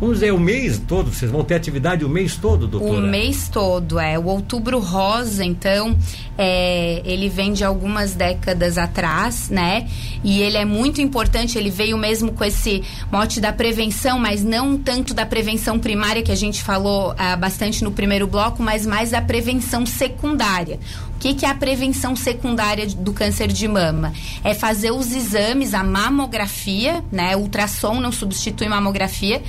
vamos 0.01 0.17
dizer, 0.17 0.33
o 0.33 0.41
mês 0.41 0.81
todo, 0.89 1.13
vocês 1.13 1.31
vão 1.31 1.45
ter 1.45 1.55
atividade 1.55 2.05
o 2.05 2.09
mês 2.09 2.35
todo, 2.37 2.67
doutora? 2.67 2.99
O 2.99 3.03
mês 3.03 3.49
todo, 3.49 4.01
é. 4.01 4.19
O 4.19 4.25
Outubro 4.25 4.79
Rosa, 4.79 5.45
então, 5.45 5.97
é, 6.39 7.03
ele 7.05 7.29
vem 7.29 7.53
de 7.53 7.63
algumas 7.63 8.15
décadas 8.15 8.79
atrás, 8.79 9.51
né? 9.51 9.87
E 10.25 10.41
ele 10.41 10.57
é 10.57 10.65
muito 10.65 11.03
importante, 11.03 11.59
ele 11.59 11.71
veio 11.71 11.99
mesmo 11.99 12.33
com 12.33 12.43
esse 12.43 12.83
mote 13.13 13.41
da 13.41 13.53
prevenção, 13.53 14.19
mas 14.19 14.43
não 14.43 14.79
tanto 14.79 15.13
da 15.13 15.27
prevenção 15.27 15.79
primária, 15.79 16.23
que 16.23 16.33
a 16.33 16.37
gente 16.37 16.63
falou 16.63 17.15
ah, 17.19 17.37
bastante 17.37 17.85
no 17.85 17.91
primeiro 17.91 18.27
bloco, 18.27 18.63
mas 18.63 18.87
mais 18.87 19.11
da 19.11 19.21
prevenção 19.21 19.85
secundária. 19.85 20.81
O 21.15 21.19
que, 21.21 21.35
que 21.35 21.45
é 21.45 21.51
a 21.51 21.55
prevenção 21.55 22.17
secundária 22.17 22.87
do 22.87 23.13
câncer 23.13 23.49
de 23.49 23.69
mama? 23.69 24.11
É 24.43 24.55
fazer 24.55 24.91
os 24.91 25.13
exames, 25.15 25.75
a 25.75 25.85
mamografia, 25.85 27.05
né? 27.13 27.37
Ultrassom 27.37 28.01
não 28.01 28.11
substitui 28.11 28.67
mamografia 28.67 29.43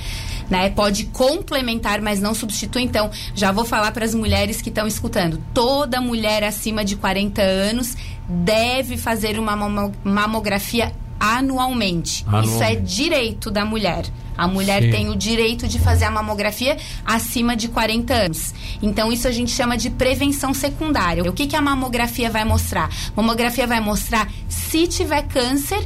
né? 0.50 0.70
Pode 0.70 1.04
complementar, 1.06 2.00
mas 2.00 2.20
não 2.20 2.34
substitui. 2.34 2.82
Então, 2.82 3.10
já 3.34 3.52
vou 3.52 3.64
falar 3.64 3.92
para 3.92 4.04
as 4.04 4.14
mulheres 4.14 4.60
que 4.62 4.68
estão 4.68 4.86
escutando. 4.86 5.42
Toda 5.54 6.00
mulher 6.00 6.44
acima 6.44 6.84
de 6.84 6.96
40 6.96 7.42
anos 7.42 7.96
deve 8.28 8.96
fazer 8.96 9.38
uma 9.38 9.56
mamografia 10.04 10.92
anualmente. 11.18 12.24
anualmente. 12.26 12.54
Isso 12.54 12.62
é 12.62 12.74
direito 12.74 13.50
da 13.50 13.64
mulher. 13.64 14.04
A 14.36 14.46
mulher 14.48 14.82
Sim. 14.82 14.90
tem 14.90 15.08
o 15.08 15.16
direito 15.16 15.68
de 15.68 15.78
fazer 15.78 16.04
a 16.04 16.10
mamografia 16.10 16.76
acima 17.04 17.56
de 17.56 17.68
40 17.68 18.14
anos. 18.14 18.54
Então, 18.82 19.12
isso 19.12 19.28
a 19.28 19.32
gente 19.32 19.50
chama 19.50 19.76
de 19.76 19.90
prevenção 19.90 20.52
secundária. 20.54 21.22
O 21.28 21.32
que, 21.32 21.46
que 21.46 21.56
a 21.56 21.60
mamografia 21.60 22.30
vai 22.30 22.44
mostrar? 22.44 22.88
A 23.16 23.20
mamografia 23.20 23.66
vai 23.66 23.80
mostrar 23.80 24.28
se 24.48 24.86
tiver 24.86 25.22
câncer 25.22 25.84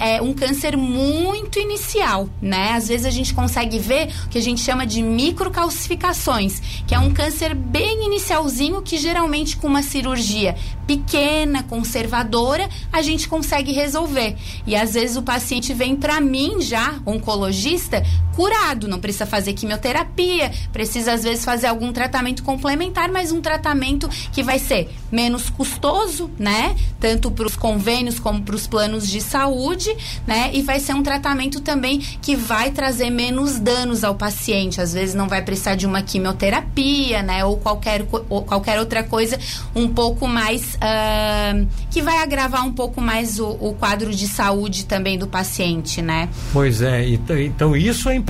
é 0.00 0.22
um 0.22 0.32
câncer 0.32 0.76
muito 0.76 1.58
inicial, 1.58 2.28
né? 2.40 2.72
Às 2.72 2.88
vezes 2.88 3.04
a 3.04 3.10
gente 3.10 3.34
consegue 3.34 3.78
ver 3.78 4.08
o 4.24 4.28
que 4.30 4.38
a 4.38 4.42
gente 4.42 4.62
chama 4.62 4.86
de 4.86 5.02
microcalcificações, 5.02 6.60
que 6.86 6.94
é 6.94 6.98
um 6.98 7.12
câncer 7.12 7.54
bem 7.54 8.06
inicialzinho 8.06 8.80
que 8.80 8.96
geralmente 8.96 9.56
com 9.56 9.66
uma 9.66 9.82
cirurgia 9.82 10.56
pequena, 10.86 11.62
conservadora, 11.64 12.68
a 12.92 13.02
gente 13.02 13.28
consegue 13.28 13.72
resolver. 13.72 14.36
E 14.66 14.74
às 14.74 14.94
vezes 14.94 15.16
o 15.16 15.22
paciente 15.22 15.74
vem 15.74 15.94
para 15.94 16.20
mim 16.20 16.60
já, 16.60 16.98
oncologista, 17.04 17.75
Paulista 17.76 18.02
curado, 18.36 18.86
não 18.86 19.00
precisa 19.00 19.24
fazer 19.24 19.54
quimioterapia, 19.54 20.52
precisa 20.70 21.14
às 21.14 21.24
vezes 21.24 21.42
fazer 21.42 21.68
algum 21.68 21.90
tratamento 21.90 22.42
complementar, 22.42 23.10
mas 23.10 23.32
um 23.32 23.40
tratamento 23.40 24.08
que 24.30 24.42
vai 24.42 24.58
ser 24.58 24.90
menos 25.10 25.48
custoso, 25.48 26.30
né? 26.38 26.76
Tanto 27.00 27.30
para 27.30 27.46
os 27.46 27.56
convênios 27.56 28.20
como 28.20 28.42
para 28.42 28.54
os 28.54 28.66
planos 28.66 29.08
de 29.08 29.22
saúde, 29.22 29.90
né? 30.26 30.50
E 30.52 30.60
vai 30.60 30.78
ser 30.78 30.94
um 30.94 31.02
tratamento 31.02 31.60
também 31.60 31.98
que 31.98 32.36
vai 32.36 32.70
trazer 32.70 33.08
menos 33.08 33.58
danos 33.58 34.04
ao 34.04 34.14
paciente. 34.14 34.80
Às 34.82 34.92
vezes 34.92 35.14
não 35.14 35.28
vai 35.28 35.40
precisar 35.40 35.74
de 35.74 35.86
uma 35.86 36.02
quimioterapia, 36.02 37.22
né? 37.22 37.42
Ou 37.44 37.56
qualquer, 37.56 38.04
ou 38.28 38.42
qualquer 38.42 38.78
outra 38.78 39.02
coisa 39.02 39.38
um 39.74 39.88
pouco 39.88 40.28
mais 40.28 40.74
uh, 40.74 41.66
que 41.90 42.02
vai 42.02 42.18
agravar 42.18 42.66
um 42.66 42.72
pouco 42.72 43.00
mais 43.00 43.40
o, 43.40 43.48
o, 43.60 43.74
quadro 43.74 44.14
de 44.14 44.28
saúde 44.28 44.84
também 44.84 45.18
do 45.18 45.26
paciente, 45.26 46.02
né? 46.02 46.28
Pois 46.52 46.82
é, 46.82 47.08
então, 47.08 47.38
então 47.38 47.76
isso 47.76 48.10
é 48.10 48.14
importante. 48.14 48.25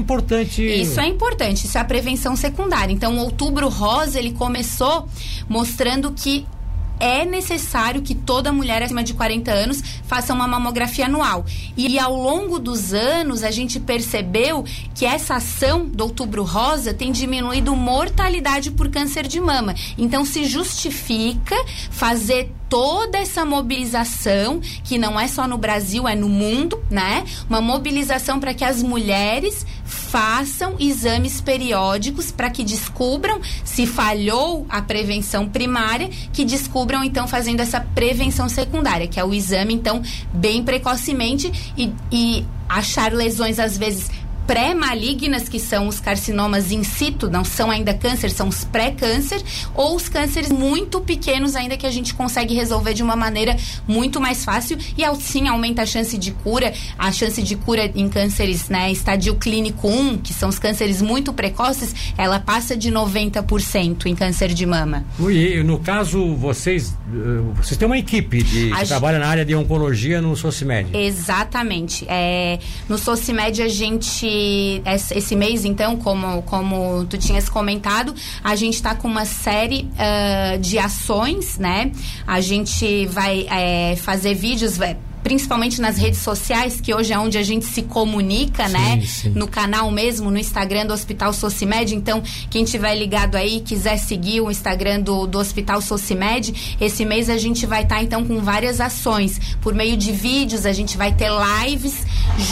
Isso 0.83 1.01
é 1.01 1.07
importante, 1.07 1.67
isso 1.67 1.79
é 1.79 1.81
a 1.81 1.85
prevenção 1.85 2.37
secundária. 2.37 2.93
Então, 2.93 3.17
o 3.17 3.21
Outubro 3.21 3.69
Rosa 3.69 4.19
ele 4.19 4.33
começou 4.33 5.09
mostrando 5.49 6.13
que 6.13 6.47
é 6.99 7.25
necessário 7.25 8.03
que 8.03 8.15
toda 8.15 8.53
mulher 8.53 8.83
acima 8.83 9.03
de 9.03 9.15
40 9.15 9.51
anos 9.51 9.83
faça 10.05 10.33
uma 10.33 10.49
mamografia 10.49 11.07
anual. 11.07 11.45
E 11.77 11.99
ao 11.99 12.15
longo 12.15 12.59
dos 12.59 12.95
anos, 12.95 13.43
a 13.43 13.51
gente 13.51 13.79
percebeu 13.79 14.65
que 14.95 15.05
essa 15.05 15.37
ação 15.37 15.87
do 15.87 16.05
Outubro 16.05 16.43
Rosa 16.43 16.95
tem 16.95 17.13
diminuído 17.13 17.75
mortalidade 17.77 18.71
por 18.71 18.89
câncer 18.89 19.27
de 19.27 19.41
mama. 19.41 19.75
Então, 19.99 20.25
se 20.25 20.45
justifica 20.45 21.57
fazer 21.91 22.51
toda 22.69 23.19
essa 23.19 23.45
mobilização, 23.45 24.61
que 24.83 24.99
não 24.99 25.19
é 25.19 25.29
só 25.29 25.47
no 25.47 25.59
Brasil, 25.59 26.09
é 26.09 26.15
no 26.15 26.29
mundo, 26.29 26.83
né? 26.91 27.25
Uma 27.49 27.61
mobilização 27.61 28.41
para 28.41 28.55
que 28.55 28.65
as 28.65 28.83
mulheres 28.83 29.65
façam 29.87 30.75
exames 30.79 31.41
periódicos 31.41 32.31
para 32.33 32.51
que 32.51 32.65
descubram 32.65 33.41
se 33.65 33.87
falhou 33.87 34.67
a 34.69 34.83
prevenção 34.83 35.49
primária, 35.49 36.11
que 36.33 36.45
descubram 36.45 37.05
então 37.05 37.27
fazendo 37.29 37.61
essa 37.61 37.81
prevenção 37.81 38.49
secundária, 38.49 39.07
que 39.07 39.21
é 39.21 39.25
o 39.25 39.33
exame 39.33 39.75
então 39.75 40.03
bem 40.33 40.63
precocemente 40.63 41.73
e, 41.77 41.93
e 42.11 42.45
achar 42.69 43.13
lesões 43.13 43.59
às 43.59 43.79
vezes 43.79 44.11
pré-malignas, 44.47 45.49
que 45.49 45.59
são 45.59 45.89
os 45.89 46.01
carcinomas 46.01 46.71
in 46.71 46.85
situ, 46.85 47.29
não 47.29 47.45
são 47.45 47.71
ainda 47.71 47.93
câncer, 47.93 48.31
são 48.31 48.49
os 48.49 48.65
pré-câncer, 48.65 49.43
ou 49.75 49.97
os 49.97 50.09
cânceres 50.09 50.51
muito 50.51 51.01
pequenos 51.01 51.57
ainda 51.57 51.77
que 51.77 51.87
a 51.87 51.91
gente 51.91 52.15
consegue 52.15 52.55
resolver 52.55 52.95
de 52.95 53.03
uma 53.03 53.17
maneira 53.17 53.57
muito 53.87 54.21
mais 54.21 54.45
fácil 54.45 54.79
e 54.97 55.05
sim 55.21 55.49
aumenta 55.49 55.83
a 55.83 55.87
chance 55.87 56.17
de 56.17 56.31
cura, 56.31 56.73
a 56.99 57.11
chance 57.11 57.43
de 57.43 57.57
cura 57.57 57.91
em 57.95 58.09
cânceres, 58.09 58.69
né, 58.69 58.91
estadio 58.91 59.35
clínico 59.35 59.89
1, 59.89 60.19
que 60.19 60.33
são 60.33 60.49
os 60.49 60.59
cânceres 60.59 61.03
muito 61.03 61.33
precoces, 61.33 61.95
ela 62.17 62.39
passa 62.39 62.77
de 62.77 62.91
90% 62.91 64.07
em 64.07 64.15
câncer 64.15 64.53
de 64.53 64.67
mama. 64.67 65.05
E 65.19 65.63
no 65.63 65.79
caso, 65.79 66.35
vocês, 66.37 66.95
eh, 67.09 67.43
vocês 67.57 67.77
têm 67.77 67.87
uma 67.87 67.99
equipe 67.99 68.43
de, 68.43 68.71
que 68.71 68.87
trabalha 68.87 69.19
na 69.19 69.27
área 69.27 69.45
de 69.45 69.55
oncologia 69.55 70.21
no 70.21 70.37
Socimed? 70.37 70.97
Exatamente. 70.97 72.05
É, 72.09 72.59
no 72.89 72.99
Socimed 72.99 73.63
a 73.63 73.69
gente 73.69 74.27
esse 75.15 75.37
mês, 75.37 75.65
então, 75.65 75.97
como, 75.97 76.43
como 76.43 77.05
tu 77.07 77.19
tinhas 77.19 77.49
comentado, 77.49 78.15
a 78.43 78.55
gente 78.57 78.75
está 78.75 78.95
com 78.95 79.09
uma 79.09 79.25
série 79.25 79.89
uh, 79.93 80.59
de 80.59 80.79
ações, 80.79 81.59
né? 81.59 81.93
A 82.27 82.41
gente 82.41 83.07
vai 83.07 83.47
é, 83.51 83.97
fazer 83.97 84.35
vídeos, 84.35 84.77
principalmente 85.27 85.81
nas 85.81 85.99
redes 85.99 86.21
sociais, 86.21 86.81
que 86.81 86.95
hoje 86.95 87.13
é 87.13 87.19
onde 87.19 87.37
a 87.37 87.43
gente 87.43 87.65
se 87.65 87.83
comunica, 87.83 88.69
sim, 88.69 88.73
né? 88.73 89.03
Sim. 89.05 89.31
No 89.31 89.49
canal 89.49 89.91
mesmo, 89.91 90.31
no 90.31 90.39
Instagram 90.39 90.87
do 90.87 90.93
Hospital 90.93 91.33
Socimed. 91.33 91.97
Então, 91.97 92.23
quem 92.49 92.63
tiver 92.63 92.95
ligado 92.95 93.35
aí, 93.35 93.61
quiser 93.61 93.97
seguir 93.97 94.41
o 94.41 94.53
Instagram 94.53 95.01
do, 95.01 95.27
do 95.27 95.41
Hospital 95.41 95.83
Socimed, 95.83 96.77
esse 96.81 97.05
mês 97.05 97.29
a 97.29 97.37
gente 97.37 97.67
vai 97.67 97.83
estar 97.83 97.97
tá, 97.97 98.03
então 98.05 98.25
com 98.25 98.39
várias 98.39 98.81
ações. 98.81 99.57
Por 99.61 99.75
meio 99.75 99.97
de 99.97 100.13
vídeos, 100.13 100.65
a 100.65 100.73
gente 100.73 100.97
vai 100.97 101.13
ter 101.13 101.29
lives 101.65 102.07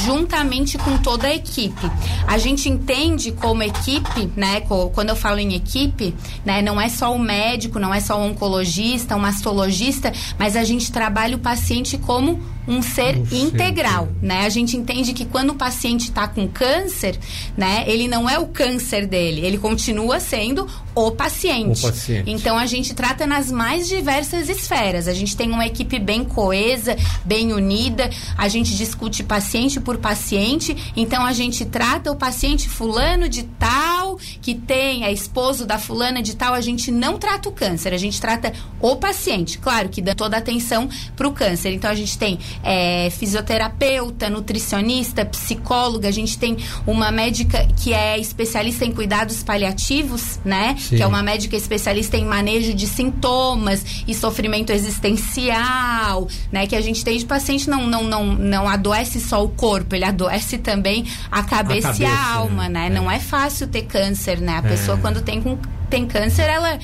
juntamente 0.05 0.77
com 0.77 0.99
toda 0.99 1.29
a 1.29 1.35
equipe. 1.35 1.89
A 2.27 2.39
gente 2.39 2.69
entende 2.69 3.31
como 3.31 3.63
equipe, 3.63 4.33
né? 4.35 4.63
Quando 4.93 5.11
eu 5.11 5.17
falo 5.17 5.39
em 5.39 5.55
equipe, 5.55 6.13
né? 6.45 6.61
Não 6.61 6.81
é 6.81 6.89
só 6.89 7.15
o 7.15 7.21
médico, 7.21 7.79
não 7.79 7.95
é 7.95 8.01
só 8.01 8.19
o 8.19 8.25
oncologista, 8.25 9.15
o 9.15 9.21
mastologista, 9.21 10.13
mas 10.37 10.57
a 10.57 10.65
gente 10.65 10.91
trabalha 10.91 11.37
o 11.37 11.39
paciente 11.39 11.97
como 11.97 12.43
um 12.67 12.83
ser 12.83 13.17
um 13.17 13.27
integral, 13.33 14.07
ser. 14.07 14.27
né? 14.27 14.47
A 14.47 14.49
gente 14.49 14.77
entende 14.77 15.13
que 15.13 15.25
quando 15.25 15.51
o 15.51 15.55
paciente 15.55 16.05
está 16.05 16.27
com 16.27 16.49
câncer, 16.49 17.19
né, 17.57 17.85
ele 17.87 18.09
não 18.09 18.29
é 18.29 18.39
o 18.39 18.47
câncer 18.47 19.07
dele, 19.07 19.45
ele 19.45 19.59
continua 19.59 20.21
sendo 20.21 20.69
o 20.95 21.11
paciente. 21.11 21.85
o 21.85 21.89
paciente. 21.89 22.31
Então 22.31 22.57
a 22.57 22.67
gente 22.67 22.95
trata 22.95 23.27
nas 23.27 23.51
mais 23.51 23.89
diversas 23.89 24.49
esferas. 24.49 25.09
A 25.09 25.13
gente 25.13 25.37
tem 25.37 25.51
uma 25.51 25.67
equipe 25.67 25.99
bem 25.99 26.25
coesa, 26.25 26.97
bem 27.25 27.53
unida. 27.53 28.09
A 28.37 28.49
gente 28.49 28.77
discute 28.77 29.25
paciente 29.25 29.81
por 29.81 29.99
paciente. 29.99 30.93
Então 30.97 31.25
a 31.25 31.33
gente 31.33 31.65
trata 31.65 32.13
o 32.13 32.17
paciente 32.17 32.69
fulano 32.69 33.29
de 33.29 33.43
tal 33.43 34.19
que 34.41 34.55
tem 34.55 35.05
é 35.05 35.13
esposo 35.13 35.67
da 35.67 35.79
fulana 35.79 36.23
de 36.23 36.37
tal. 36.37 36.55
A 36.55 36.61
gente 36.61 36.91
não 36.91 37.19
trata 37.19 37.49
o 37.49 37.53
câncer, 37.53 37.93
a 37.93 37.99
gente 37.99 38.21
trata 38.21 38.53
o 38.81 38.97
paciente. 38.97 39.59
Claro 39.59 39.89
que 39.89 40.01
dá 40.01 40.15
toda 40.15 40.37
a 40.37 40.39
atenção 40.39 40.89
para 41.17 41.27
o 41.27 41.33
câncer. 41.33 41.73
Então 41.73 41.91
a 41.91 41.95
gente 41.95 42.17
tem 42.17 42.39
é, 42.63 43.11
fisioterapeuta, 43.11 44.31
nutricionista, 44.31 45.25
psicóloga. 45.25 46.09
A 46.09 46.13
gente 46.13 46.39
tem 46.39 46.57
uma 46.87 47.11
médica 47.11 47.67
que 47.83 47.93
é 47.93 48.19
especialista 48.19 48.85
em 48.85 48.93
cuidados 48.93 49.43
paliativos, 49.43 50.39
né? 50.45 50.77
Sim. 50.89 50.97
que 50.97 51.03
é 51.03 51.07
uma 51.07 51.23
médica 51.23 51.57
especialista 51.57 52.17
em 52.17 52.25
manejo 52.25 52.75
de 52.75 52.87
sintomas 52.87 53.85
e 54.07 54.15
sofrimento 54.15 54.71
existencial, 54.71 56.29
né? 56.53 56.67
Que 56.67 56.77
a 56.77 56.81
gente 56.81 57.05
tem 57.05 57.19
de 57.19 57.25
paciente 57.25 57.69
não, 57.69 57.87
não, 57.87 58.05
não, 58.05 58.27
não 58.27 58.69
adoece 58.69 59.21
só 59.21 59.43
o 59.43 59.49
corpo, 59.49 59.95
ele 59.95 60.05
adoece 60.05 60.59
também 60.59 61.07
a 61.31 61.43
cabeça, 61.43 61.89
a 61.89 61.93
cabeça 61.93 62.03
e 62.03 62.07
a 62.07 62.35
alma, 62.35 62.69
né? 62.69 62.87
É. 62.87 62.91
Não 62.91 63.11
é 63.11 63.19
fácil 63.19 63.67
ter 63.67 63.83
câncer, 63.83 64.41
né? 64.41 64.55
A 64.55 64.67
é. 64.67 64.71
pessoa 64.71 64.97
quando 64.99 65.23
tem, 65.23 65.43
tem 65.89 66.07
câncer, 66.07 66.49
ela 66.49 66.79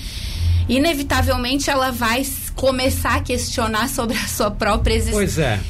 inevitavelmente 0.69 1.69
ela 1.69 1.91
vai 1.91 2.25
começar 2.55 3.17
a 3.17 3.21
questionar 3.21 3.89
sobre 3.89 4.17
a 4.17 4.29
sua 4.29 4.51
própria 4.51 4.95
existência. 4.95 5.19
Pois 5.19 5.39
é. 5.39 5.61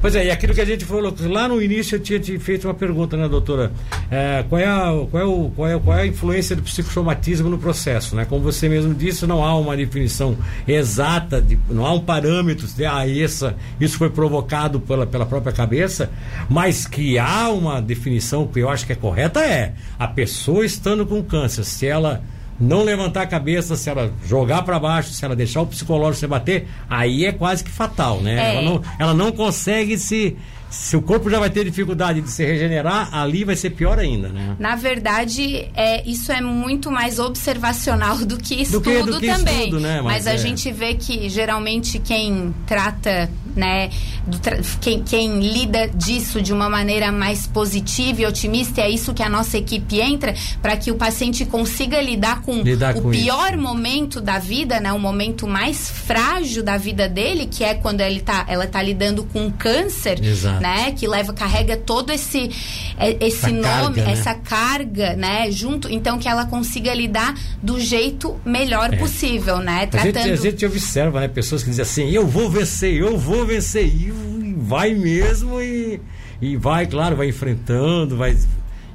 Pois 0.00 0.16
é, 0.16 0.24
e 0.26 0.30
aquilo 0.30 0.54
que 0.54 0.60
a 0.62 0.64
gente 0.64 0.86
falou, 0.86 1.14
lá 1.28 1.46
no 1.46 1.60
início 1.60 1.96
eu 1.96 2.00
tinha 2.00 2.18
te 2.18 2.38
feito 2.38 2.66
uma 2.66 2.72
pergunta, 2.72 3.18
né, 3.18 3.28
doutora? 3.28 3.70
É, 4.10 4.42
qual, 4.48 4.58
é 4.58 4.64
a, 4.64 5.06
qual, 5.10 5.22
é 5.22 5.26
o, 5.26 5.50
qual, 5.54 5.68
é, 5.68 5.78
qual 5.78 5.98
é 5.98 6.02
a 6.02 6.06
influência 6.06 6.56
do 6.56 6.62
psicossomatismo 6.62 7.50
no 7.50 7.58
processo, 7.58 8.16
né? 8.16 8.24
Como 8.24 8.42
você 8.42 8.66
mesmo 8.66 8.94
disse, 8.94 9.26
não 9.26 9.44
há 9.44 9.54
uma 9.58 9.76
definição 9.76 10.38
exata, 10.66 11.42
de, 11.42 11.58
não 11.68 11.84
há 11.84 11.92
um 11.92 12.00
parâmetro 12.00 12.66
de, 12.66 12.86
ah, 12.86 13.06
essa, 13.06 13.54
isso 13.78 13.98
foi 13.98 14.08
provocado 14.08 14.80
pela, 14.80 15.06
pela 15.06 15.26
própria 15.26 15.52
cabeça, 15.52 16.10
mas 16.48 16.86
que 16.86 17.18
há 17.18 17.50
uma 17.50 17.82
definição 17.82 18.46
que 18.46 18.60
eu 18.60 18.70
acho 18.70 18.86
que 18.86 18.94
é 18.94 18.96
correta 18.96 19.40
é, 19.40 19.74
a 19.98 20.08
pessoa 20.08 20.64
estando 20.64 21.04
com 21.04 21.22
câncer, 21.22 21.62
se 21.62 21.86
ela 21.86 22.22
não 22.60 22.82
levantar 22.82 23.22
a 23.22 23.26
cabeça, 23.26 23.74
se 23.74 23.88
ela 23.88 24.12
jogar 24.26 24.62
para 24.62 24.78
baixo, 24.78 25.10
se 25.10 25.24
ela 25.24 25.34
deixar 25.34 25.62
o 25.62 25.66
psicológico 25.66 26.20
se 26.20 26.26
bater, 26.26 26.68
aí 26.88 27.24
é 27.24 27.32
quase 27.32 27.64
que 27.64 27.70
fatal, 27.70 28.20
né? 28.20 28.34
É. 28.34 28.56
Ela, 28.56 28.62
não, 28.62 28.82
ela 28.98 29.14
não 29.14 29.32
consegue 29.32 29.96
se 29.96 30.36
se 30.70 30.96
o 30.96 31.02
corpo 31.02 31.28
já 31.28 31.38
vai 31.40 31.50
ter 31.50 31.64
dificuldade 31.64 32.20
de 32.20 32.30
se 32.30 32.44
regenerar, 32.44 33.08
ali 33.12 33.44
vai 33.44 33.56
ser 33.56 33.70
pior 33.70 33.98
ainda, 33.98 34.28
né? 34.28 34.54
Na 34.58 34.76
verdade, 34.76 35.68
é, 35.74 36.08
isso 36.08 36.30
é 36.30 36.40
muito 36.40 36.90
mais 36.90 37.18
observacional 37.18 38.18
do 38.18 38.36
que 38.38 38.56
Do 38.56 38.62
estudo 38.62 38.82
que- 38.82 39.02
do 39.02 39.20
que 39.20 39.26
também. 39.26 39.58
estudo, 39.64 39.80
né? 39.80 40.00
Mas 40.00 40.10
Mas, 40.20 40.26
a 40.26 40.34
é. 40.34 40.38
gente 40.38 40.70
vê 40.70 40.94
que 40.94 41.28
geralmente 41.28 41.98
quem 41.98 42.54
trata, 42.66 43.30
né, 43.56 43.90
do 44.26 44.38
tra- 44.38 44.60
quem, 44.80 45.02
quem 45.02 45.40
lida 45.40 45.88
disso 45.88 46.40
de 46.40 46.52
uma 46.52 46.68
maneira 46.68 47.10
mais 47.10 47.46
positiva 47.46 48.22
e 48.22 48.26
otimista, 48.26 48.80
é 48.82 48.88
isso 48.90 49.12
que 49.14 49.22
a 49.22 49.28
nossa 49.28 49.58
equipe 49.58 49.98
entra 50.00 50.34
para 50.62 50.76
que 50.76 50.90
o 50.90 50.94
paciente 50.94 51.44
consiga 51.44 52.00
lidar 52.00 52.42
com 52.42 52.60
Lidar 52.62 52.96
o 52.96 53.02
com 53.02 53.10
pior 53.10 53.56
momento 53.56 54.20
da 54.20 54.38
vida, 54.38 54.78
né, 54.78 54.92
o 54.92 54.98
momento 54.98 55.48
mais 55.48 55.90
frágil 55.90 56.62
da 56.62 56.76
vida 56.76 57.08
dele, 57.08 57.46
que 57.46 57.64
é 57.64 57.74
quando 57.74 58.00
ele 58.02 58.20
tá, 58.20 58.44
ela 58.46 58.66
tá 58.66 58.80
lidando 58.82 59.24
com 59.24 59.50
câncer, 59.50 60.22
Exato. 60.22 60.59
Né, 60.60 60.92
que 60.92 61.06
leva 61.06 61.32
carrega 61.32 61.76
todo 61.76 62.12
esse 62.12 62.50
é, 62.98 63.16
esse 63.24 63.46
Essa 63.46 63.50
nome, 63.50 63.62
carga, 63.62 64.04
né? 64.04 64.12
essa 64.12 64.34
carga, 64.34 65.16
né, 65.16 65.50
junto, 65.50 65.90
então 65.90 66.18
que 66.18 66.28
ela 66.28 66.46
consiga 66.46 66.92
lidar 66.94 67.34
do 67.62 67.80
jeito 67.80 68.36
melhor 68.44 68.92
É. 68.92 68.96
possível, 68.96 69.58
né, 69.58 69.88
A 69.92 69.98
gente, 69.98 70.12
tratando 70.12 70.32
a 70.32 70.36
gente 70.36 70.66
observa, 70.66 71.20
né, 71.20 71.28
pessoas 71.28 71.62
que 71.62 71.70
dizem 71.70 71.82
assim, 71.82 72.10
eu 72.10 72.26
vou 72.26 72.50
vencer, 72.50 72.94
eu 72.94 73.16
vou 73.16 73.44
vencer, 73.46 73.86
e 73.86 74.12
vai 74.58 74.94
mesmo 74.94 75.60
e, 75.60 76.00
e 76.40 76.56
vai, 76.56 76.86
claro, 76.86 77.16
vai 77.16 77.28
enfrentando, 77.28 78.16
vai 78.16 78.36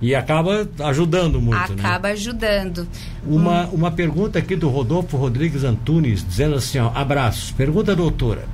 e 0.01 0.13
acaba 0.13 0.67
ajudando 0.83 1.39
muito, 1.41 1.73
né? 1.73 1.79
acaba 1.79 2.09
ajudando. 2.09 2.87
Uma, 3.25 3.65
uma 3.67 3.89
pergunta 3.89 4.37
aqui 4.37 4.55
do 4.55 4.67
Rodolfo 4.67 5.15
Rodrigues 5.15 5.63
Antunes, 5.63 6.23
dizendo 6.27 6.55
assim, 6.55 6.77
ó, 6.79 6.91
abraços. 6.93 7.51
Pergunta, 7.51 7.95
doutora. 7.95 8.45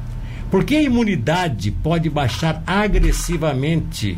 Por 0.52 0.66
que 0.66 0.76
a 0.76 0.84
imunidade 0.84 1.72
pode 1.72 2.10
baixar 2.10 2.62
agressivamente? 2.68 4.18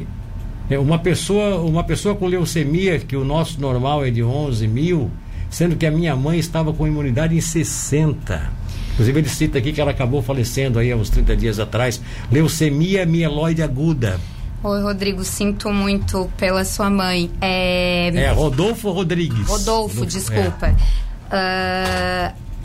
É, 0.67 0.79
Uma 0.79 0.97
pessoa, 0.97 1.57
uma 1.61 1.83
pessoa 1.83 2.15
com 2.15 2.25
leucemia, 2.25 2.97
que 2.97 3.15
o 3.15 3.23
nosso 3.23 3.61
normal 3.61 4.03
é 4.03 4.09
de 4.09 4.23
11 4.23 4.67
mil, 4.67 5.11
sendo 5.51 5.75
que 5.75 5.85
a 5.85 5.91
minha 5.91 6.15
mãe 6.15 6.39
estava 6.39 6.73
com 6.73 6.87
imunidade 6.87 7.35
em 7.35 7.41
60. 7.41 8.51
Inclusive 8.93 9.19
ele 9.19 9.29
cita 9.29 9.59
aqui 9.59 9.71
que 9.71 9.79
ela 9.79 9.91
acabou 9.91 10.23
falecendo 10.23 10.79
aí 10.79 10.91
há 10.91 10.95
uns 10.95 11.11
30 11.11 11.35
dias 11.35 11.59
atrás. 11.59 12.01
Leucemia 12.31 13.05
mieloide 13.05 13.61
aguda. 13.61 14.19
Oi, 14.63 14.81
Rodrigo, 14.81 15.23
sinto 15.23 15.69
muito 15.71 16.27
pela 16.35 16.65
sua 16.65 16.89
mãe. 16.89 17.29
É, 17.41 18.11
É, 18.15 18.31
Rodolfo 18.31 18.89
Rodrigues. 18.89 19.45
Rodolfo, 19.45 20.03
é. 20.03 20.05
desculpa. 20.07 20.75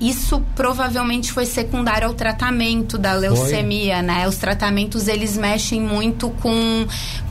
Isso 0.01 0.41
provavelmente 0.55 1.33
foi 1.33 1.45
secundário 1.45 2.07
ao 2.07 2.15
tratamento 2.15 2.97
da 2.97 3.15
leucemia, 3.15 4.01
né? 4.01 4.29
Os 4.29 4.37
tratamentos 4.37 5.09
eles 5.09 5.37
mexem 5.37 5.81
muito 5.81 6.31
com 6.31 6.87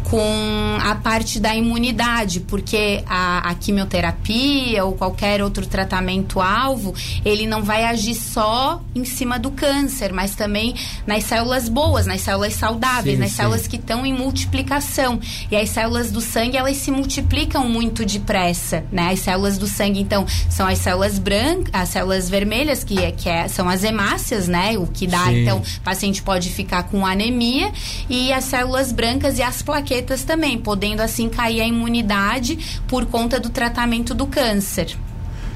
com 0.09 0.77
a 0.81 0.95
parte 0.95 1.37
da 1.37 1.53
imunidade, 1.53 2.39
porque 2.39 3.03
a, 3.05 3.49
a 3.49 3.55
quimioterapia 3.55 4.85
ou 4.85 4.93
qualquer 4.93 5.41
outro 5.41 5.65
tratamento 5.65 6.39
alvo, 6.39 6.93
ele 7.25 7.45
não 7.45 7.61
vai 7.61 7.83
agir 7.83 8.15
só 8.15 8.81
em 8.95 9.03
cima 9.03 9.37
do 9.37 9.51
câncer, 9.51 10.13
mas 10.13 10.33
também 10.33 10.73
nas 11.05 11.25
células 11.25 11.67
boas, 11.67 12.05
nas 12.05 12.21
células 12.21 12.53
saudáveis, 12.53 13.15
Sim, 13.15 13.19
nas 13.21 13.31
sim. 13.31 13.35
células 13.37 13.67
que 13.67 13.75
estão 13.75 14.05
em 14.05 14.13
multiplicação. 14.13 15.19
E 15.51 15.55
as 15.57 15.69
células 15.69 16.09
do 16.09 16.21
sangue, 16.21 16.55
elas 16.55 16.77
se 16.77 16.89
multiplicam 16.89 17.67
muito 17.67 18.05
depressa, 18.05 18.85
né? 18.91 19.09
As 19.11 19.19
células 19.19 19.57
do 19.57 19.67
sangue, 19.67 19.99
então, 19.99 20.25
são 20.49 20.65
as 20.67 20.77
células 20.77 21.19
brancas, 21.19 21.69
as 21.73 21.89
células 21.89 22.29
vermelhas, 22.29 22.81
que, 22.81 22.97
é, 22.97 23.11
que 23.11 23.27
é- 23.27 23.49
são 23.49 23.67
as 23.67 23.83
hemácias, 23.83 24.47
né? 24.47 24.77
O 24.77 24.87
que 24.87 25.05
dá, 25.05 25.25
Sim. 25.25 25.41
então, 25.41 25.57
o 25.59 25.81
paciente 25.81 26.21
pode 26.21 26.49
ficar 26.49 26.83
com 26.83 27.05
anemia. 27.05 27.73
E 28.09 28.31
as 28.31 28.45
células 28.45 28.93
brancas 28.93 29.37
e 29.37 29.41
as 29.41 29.61
plaquetas 29.61 29.96
também, 30.01 30.57
podendo, 30.57 31.01
assim, 31.01 31.29
cair 31.29 31.61
a 31.61 31.67
imunidade 31.67 32.79
por 32.87 33.05
conta 33.05 33.39
do 33.39 33.49
tratamento 33.49 34.13
do 34.13 34.27
câncer. 34.27 34.97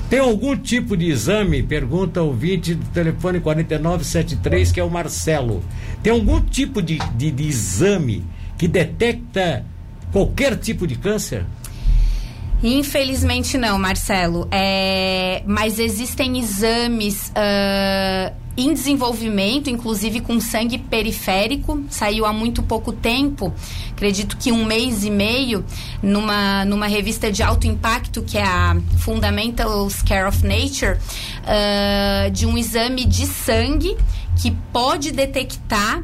Tem 0.10 0.20
algum 0.20 0.58
tipo 0.58 0.98
de 0.98 1.10
exame? 1.10 1.64
Pergunta 1.64 2.22
o 2.22 2.28
ouvinte 2.28 2.76
do 2.76 2.86
telefone 2.88 3.40
4973, 3.40 4.72
que 4.74 4.80
é 4.80 4.84
o 4.84 4.90
Marcelo. 4.90 5.64
Tem 6.04 6.12
algum 6.12 6.42
tipo 6.42 6.82
de, 6.82 7.00
de, 7.16 7.32
de 7.32 7.48
exame 7.48 8.26
que 8.58 8.68
detecta 8.68 9.66
qualquer 10.12 10.58
tipo 10.58 10.86
de 10.86 10.96
câncer? 10.96 11.46
Infelizmente 12.62 13.58
não, 13.58 13.80
Marcelo. 13.80 14.48
É, 14.52 15.44
mas 15.48 15.80
existem 15.80 16.38
exames 16.40 17.32
ah, 17.34 18.34
em 18.62 18.74
desenvolvimento, 18.74 19.70
inclusive 19.70 20.22
com 20.22 20.40
sangue 20.40 20.78
periférico. 20.78 21.84
Saiu 21.90 22.26
há 22.26 22.34
muito 22.34 22.62
pouco 22.64 22.92
tempo, 22.92 23.54
acredito 23.92 24.38
que 24.38 24.52
um 24.52 24.66
mês 24.66 25.04
e 25.04 25.10
meio, 25.10 25.66
numa, 26.02 26.66
numa 26.66 26.88
revista 26.88 27.32
de 27.32 27.44
alto 27.44 27.68
impacto 27.68 28.22
que 28.22 28.38
é 28.38 28.44
a 28.44 28.78
Fundamentals 29.00 30.02
Care 30.02 30.28
of 30.28 30.46
Nature, 30.46 30.98
ah, 31.46 32.30
de 32.30 32.46
um 32.46 32.58
exame 32.58 33.06
de 33.06 33.26
sangue 33.26 33.98
que 34.42 34.52
pode 34.72 35.12
detectar 35.12 36.04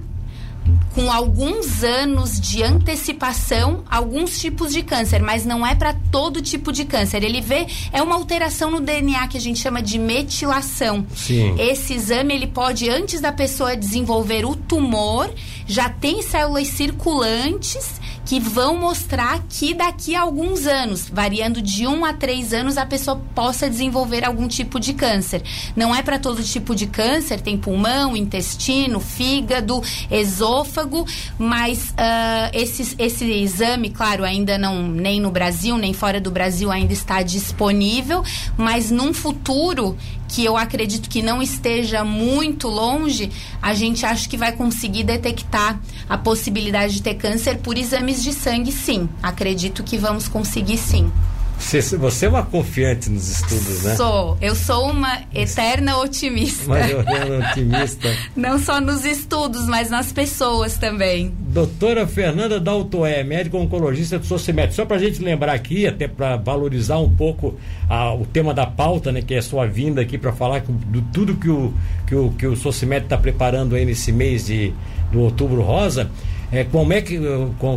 com 0.94 1.12
alguns 1.12 1.84
anos 1.84 2.40
de 2.40 2.64
antecipação 2.64 3.84
alguns 3.90 4.40
tipos 4.40 4.74
de 4.74 4.84
câncer, 4.84 5.22
mas 5.22 5.46
não 5.46 5.66
é 5.66 5.76
para 5.76 5.94
todo 6.12 6.42
tipo 6.42 6.72
de 6.72 6.86
câncer. 6.86 7.24
Ele 7.24 7.42
vê 7.42 7.68
é 7.92 8.02
uma 8.02 8.16
alteração 8.16 8.72
no 8.72 8.80
DNA 8.80 9.28
que 9.28 9.38
a 9.38 9.42
gente 9.42 9.60
chama 9.60 9.82
de 9.82 9.98
metilação. 10.00 11.06
Sim. 11.16 11.56
Esse 11.60 11.94
exame 11.94 12.34
ele 12.34 12.48
pode 12.48 12.90
antes 12.90 13.22
da 13.22 13.32
pessoa 13.32 13.76
desenvolver 13.76 14.46
o 14.46 14.56
tumor, 14.56 15.30
já 15.66 15.90
tem 15.90 16.22
células 16.22 16.68
circulantes 16.70 18.00
que 18.28 18.42
vão 18.42 18.78
mostrar 18.78 19.42
que 19.48 19.74
daqui 19.74 20.14
a 20.14 20.20
alguns 20.20 20.68
anos, 20.68 21.10
variando 21.10 21.62
de 21.62 21.88
um 21.88 22.04
a 22.04 22.12
três 22.12 22.54
anos, 22.54 22.78
a 22.78 22.86
pessoa 22.86 23.22
possa 23.34 23.70
desenvolver 23.70 24.26
algum 24.26 24.50
tipo 24.50 24.82
de 24.82 24.94
câncer. 24.94 25.42
Não 25.78 25.96
é 25.96 26.04
para 26.04 26.20
todo 26.20 26.44
tipo 26.44 26.76
de 26.76 26.88
câncer, 26.88 27.40
tem 27.40 27.58
pulmão, 27.58 28.18
intestino, 28.18 29.00
fígado, 29.00 29.82
esôfago, 30.12 31.08
mas 31.40 31.94
ah, 31.96 32.52
esse, 32.54 32.96
esse 33.00 33.24
exame, 33.32 33.92
claro, 33.92 34.26
ainda 34.26 34.58
não, 34.58 34.90
nem 34.90 35.22
no 35.22 35.32
Brasil, 35.32 35.78
nem 35.78 35.94
fora 35.94 36.20
do 36.20 36.30
Brasil 36.30 36.70
ainda 36.70 36.92
está 36.92 37.22
disponível, 37.22 38.26
mas 38.58 38.92
num 38.92 39.14
futuro 39.14 39.98
que 40.28 40.44
eu 40.44 40.58
acredito 40.58 41.10
que 41.10 41.22
não 41.22 41.42
esteja 41.42 42.04
muito 42.04 42.68
longe, 42.68 43.32
a 43.62 43.74
gente 43.74 44.06
acha 44.06 44.28
que 44.28 44.38
vai 44.38 44.52
conseguir 44.52 45.04
detectar 45.04 45.80
a 46.10 46.18
possibilidade 46.18 46.96
de 46.96 47.02
ter 47.02 47.16
câncer 47.16 47.58
por 47.60 47.78
exames 47.78 48.24
de 48.24 48.34
sangue, 48.34 48.72
sim. 48.72 49.10
Acredito 49.22 49.84
que 49.84 49.98
vamos 49.98 50.28
conseguir 50.28 50.78
sim. 50.78 51.12
Você, 51.60 51.82
você 51.98 52.28
é 52.28 52.30
uma 52.30 52.44
confiante 52.44 53.10
nos 53.10 53.30
estudos, 53.30 53.84
né? 53.84 53.96
Sou. 53.96 54.38
Eu 54.40 54.56
sou 54.56 54.92
uma 54.92 55.22
eterna 55.34 55.98
otimista. 55.98 56.64
Mas 56.68 56.92
eu 56.92 57.00
era 57.02 57.50
otimista. 57.50 58.16
Não 58.36 58.60
só 58.60 58.80
nos 58.80 59.04
estudos, 59.04 59.66
mas 59.68 59.90
nas 59.90 60.12
pessoas 60.12 60.78
também. 60.78 61.34
Doutora 61.40 62.08
Fernanda 62.08 62.60
Daltoé, 62.60 63.24
médica 63.24 63.58
oncologista 63.58 64.20
do 64.20 64.26
Socimed. 64.26 64.74
Só 64.74 64.86
para 64.86 64.98
a 64.98 65.00
gente 65.00 65.22
lembrar 65.22 65.54
aqui, 65.54 65.88
até 65.88 66.08
para 66.08 66.38
valorizar 66.38 67.00
um 67.00 67.10
pouco 67.10 67.56
ah, 67.90 68.14
o 68.14 68.26
tema 68.26 68.54
da 68.54 68.66
pauta, 68.66 69.12
né, 69.12 69.22
que 69.22 69.34
é 69.34 69.40
a 69.40 69.42
sua 69.42 69.66
vinda 69.66 70.02
aqui 70.02 70.18
para 70.18 70.32
falar 70.32 70.62
do 70.62 71.02
tudo 71.14 71.36
que 71.36 71.50
o, 71.50 71.74
que 72.06 72.16
o, 72.16 72.32
que 72.32 72.48
o 72.48 72.56
Socimed 72.56 73.06
está 73.06 73.18
preparando 73.18 73.76
aí 73.76 73.84
nesse 73.84 74.12
mês 74.12 74.46
de, 74.46 74.74
do 75.12 75.22
Outubro 75.22 75.62
Rosa. 75.62 76.10
É, 76.52 76.64
como 76.64 76.94
é 76.94 77.02
que, 77.02 77.20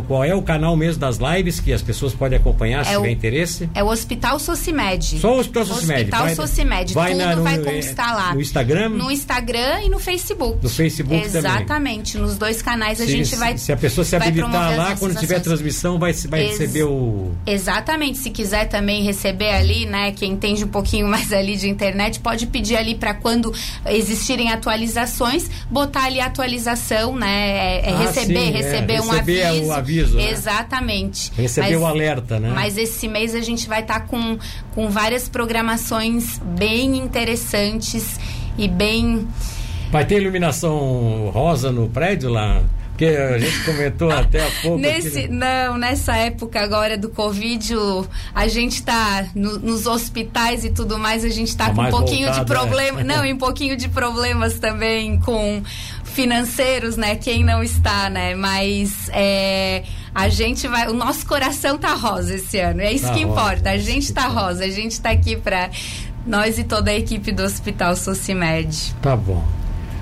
qual, 0.07 0.23
é 0.23 0.33
o 0.33 0.41
canal 0.41 0.75
mesmo 0.77 0.99
das 0.99 1.17
lives 1.17 1.59
que 1.59 1.73
as 1.73 1.81
pessoas 1.81 2.13
podem 2.13 2.37
acompanhar 2.39 2.85
se 2.85 2.93
É 2.93 2.97
o- 2.97 3.01
tiver 3.01 3.11
interesse? 3.13 3.69
É 3.75 3.83
o 3.83 3.87
Hospital 3.87 4.39
Socimed. 4.39 5.19
Só 5.19 5.35
o 5.35 5.39
Hospital 5.39 5.65
Socimed. 5.65 5.99
Hospital 6.01 6.21
Vai- 6.25 6.35
Socimed. 6.35 6.93
vai 6.93 7.11
Tudo 7.11 7.23
na- 7.25 7.35
no- 7.35 7.43
vai 7.43 7.55
é, 7.55 7.57
constar 7.59 8.15
lá. 8.15 8.33
no 8.33 8.41
Instagram? 8.41 8.89
No 8.89 9.11
Instagram 9.11 9.81
e 9.83 9.89
no 9.89 9.99
Facebook. 9.99 10.59
No 10.63 10.69
Facebook 10.69 11.29
também. 11.29 11.51
Exatamente. 11.51 12.17
Nos 12.17 12.37
dois 12.37 12.61
canais 12.61 13.01
a 13.01 13.05
se, 13.05 13.11
gente 13.11 13.35
vai. 13.35 13.57
se 13.57 13.71
a 13.73 13.77
pessoa 13.77 14.05
se 14.05 14.15
habilitar 14.15 14.77
lá, 14.77 14.95
quando 14.95 15.19
tiver 15.19 15.39
transmissão, 15.41 15.99
vai, 15.99 16.13
vai 16.13 16.41
Ex- 16.43 16.51
receber 16.59 16.83
o. 16.83 17.31
Exatamente. 17.45 18.17
Se 18.19 18.29
quiser 18.29 18.65
também 18.69 19.03
receber 19.03 19.49
ali, 19.49 19.85
né, 19.85 20.11
quem 20.11 20.31
entende 20.33 20.63
um 20.63 20.67
pouquinho 20.69 21.07
mais 21.09 21.33
ali 21.33 21.57
de 21.57 21.67
internet, 21.69 22.19
pode 22.19 22.47
pedir 22.47 22.77
ali 22.77 22.95
para 22.95 23.13
quando 23.13 23.53
existirem 23.85 24.49
atualizações, 24.51 25.49
botar 25.69 26.05
ali 26.05 26.19
a 26.19 26.25
atualização, 26.27 27.15
né, 27.15 27.81
é, 27.81 27.89
é 27.89 27.93
Ah, 27.93 27.97
receber, 27.99 28.45
sim, 28.45 28.51
receber, 28.61 28.93
é, 28.93 29.01
um 29.01 29.11
aviso. 29.11 29.65
o 29.65 29.71
aviso. 29.71 30.17
Né? 30.17 30.31
Exatamente. 30.31 31.31
Receber 31.35 31.73
mas, 31.73 31.81
o 31.81 31.85
alerta, 31.85 32.39
né? 32.39 32.51
Mas 32.53 32.77
esse 32.77 33.07
mês 33.07 33.35
a 33.35 33.41
gente 33.41 33.67
vai 33.67 33.81
estar 33.81 34.01
tá 34.01 34.05
com, 34.05 34.37
com 34.73 34.89
várias 34.89 35.27
programações 35.27 36.39
bem 36.39 36.97
interessantes 36.97 38.19
e 38.57 38.67
bem. 38.67 39.27
Vai 39.91 40.05
ter 40.05 40.21
iluminação 40.21 41.29
rosa 41.33 41.71
no 41.71 41.89
prédio 41.89 42.29
lá? 42.29 42.63
Porque 43.01 43.05
a 43.05 43.39
gente 43.39 43.63
comentou 43.63 44.11
até 44.13 44.45
há 44.45 44.51
pouco. 44.61 44.77
Nesse, 44.77 45.27
Não, 45.27 45.75
nessa 45.75 46.15
época 46.15 46.61
agora 46.61 46.95
do 46.95 47.09
Covid, 47.09 47.75
o, 47.75 48.07
a 48.33 48.47
gente 48.47 48.75
está 48.75 49.25
no, 49.33 49.57
nos 49.57 49.87
hospitais 49.87 50.63
e 50.63 50.69
tudo 50.69 50.99
mais, 50.99 51.25
a 51.25 51.29
gente 51.29 51.47
está 51.47 51.69
tá 51.69 51.73
com 51.73 51.81
um 51.81 51.89
pouquinho 51.89 52.27
voltado, 52.27 52.45
de 52.45 52.53
problema. 52.53 53.01
É. 53.01 53.03
Não, 53.03 53.25
e 53.25 53.33
um 53.33 53.37
pouquinho 53.37 53.75
de 53.75 53.89
problemas 53.89 54.59
também 54.59 55.17
com 55.19 55.63
financeiros, 56.13 56.97
né? 56.97 57.15
Quem 57.15 57.43
não 57.43 57.63
está, 57.63 58.09
né? 58.09 58.35
Mas 58.35 59.09
é, 59.13 59.83
a 60.13 60.29
gente 60.29 60.67
vai. 60.67 60.87
O 60.87 60.93
nosso 60.93 61.25
coração 61.25 61.77
tá 61.77 61.93
rosa 61.93 62.35
esse 62.35 62.59
ano. 62.59 62.81
É 62.81 62.91
isso 62.91 63.05
tá 63.07 63.13
que 63.13 63.23
rosa, 63.23 63.41
importa. 63.41 63.69
A 63.71 63.77
gente 63.77 64.13
tá 64.13 64.27
rosa. 64.27 64.63
A 64.65 64.69
gente 64.69 64.91
está 64.91 65.09
aqui 65.11 65.35
para 65.35 65.69
nós 66.25 66.59
e 66.59 66.63
toda 66.63 66.91
a 66.91 66.95
equipe 66.95 67.31
do 67.31 67.43
Hospital 67.43 67.95
Socimed. 67.95 68.93
Tá 69.01 69.15
bom. 69.15 69.43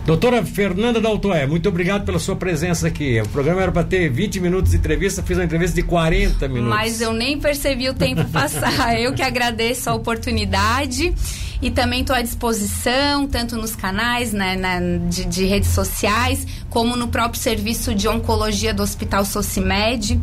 Doutora 0.05 0.43
Fernanda 0.43 0.99
Daltoé, 0.99 1.45
muito 1.45 1.69
obrigado 1.69 2.03
pela 2.03 2.17
sua 2.17 2.35
presença 2.35 2.87
aqui. 2.87 3.21
O 3.21 3.29
programa 3.29 3.61
era 3.61 3.71
para 3.71 3.83
ter 3.83 4.09
20 4.09 4.39
minutos 4.39 4.71
de 4.71 4.77
entrevista, 4.77 5.21
fiz 5.21 5.37
uma 5.37 5.43
entrevista 5.43 5.75
de 5.75 5.83
40 5.83 6.47
minutos. 6.47 6.67
Mas 6.69 6.99
eu 6.99 7.13
nem 7.13 7.39
percebi 7.39 7.87
o 7.87 7.93
tempo 7.93 8.25
passar. 8.33 8.99
eu 8.99 9.13
que 9.13 9.21
agradeço 9.21 9.87
a 9.87 9.93
oportunidade 9.93 11.13
e 11.61 11.69
também 11.69 12.01
estou 12.01 12.15
à 12.15 12.21
disposição, 12.21 13.27
tanto 13.27 13.57
nos 13.57 13.75
canais 13.75 14.31
né, 14.31 14.55
na, 14.55 14.79
de, 15.09 15.25
de, 15.25 15.45
redes 15.45 15.69
sociais, 15.69 16.47
como 16.69 16.95
no 16.95 17.09
próprio 17.09 17.41
serviço 17.41 17.93
de 17.93 18.07
oncologia 18.07 18.73
do 18.73 18.81
Hospital 18.81 19.25
Socimed, 19.25 20.19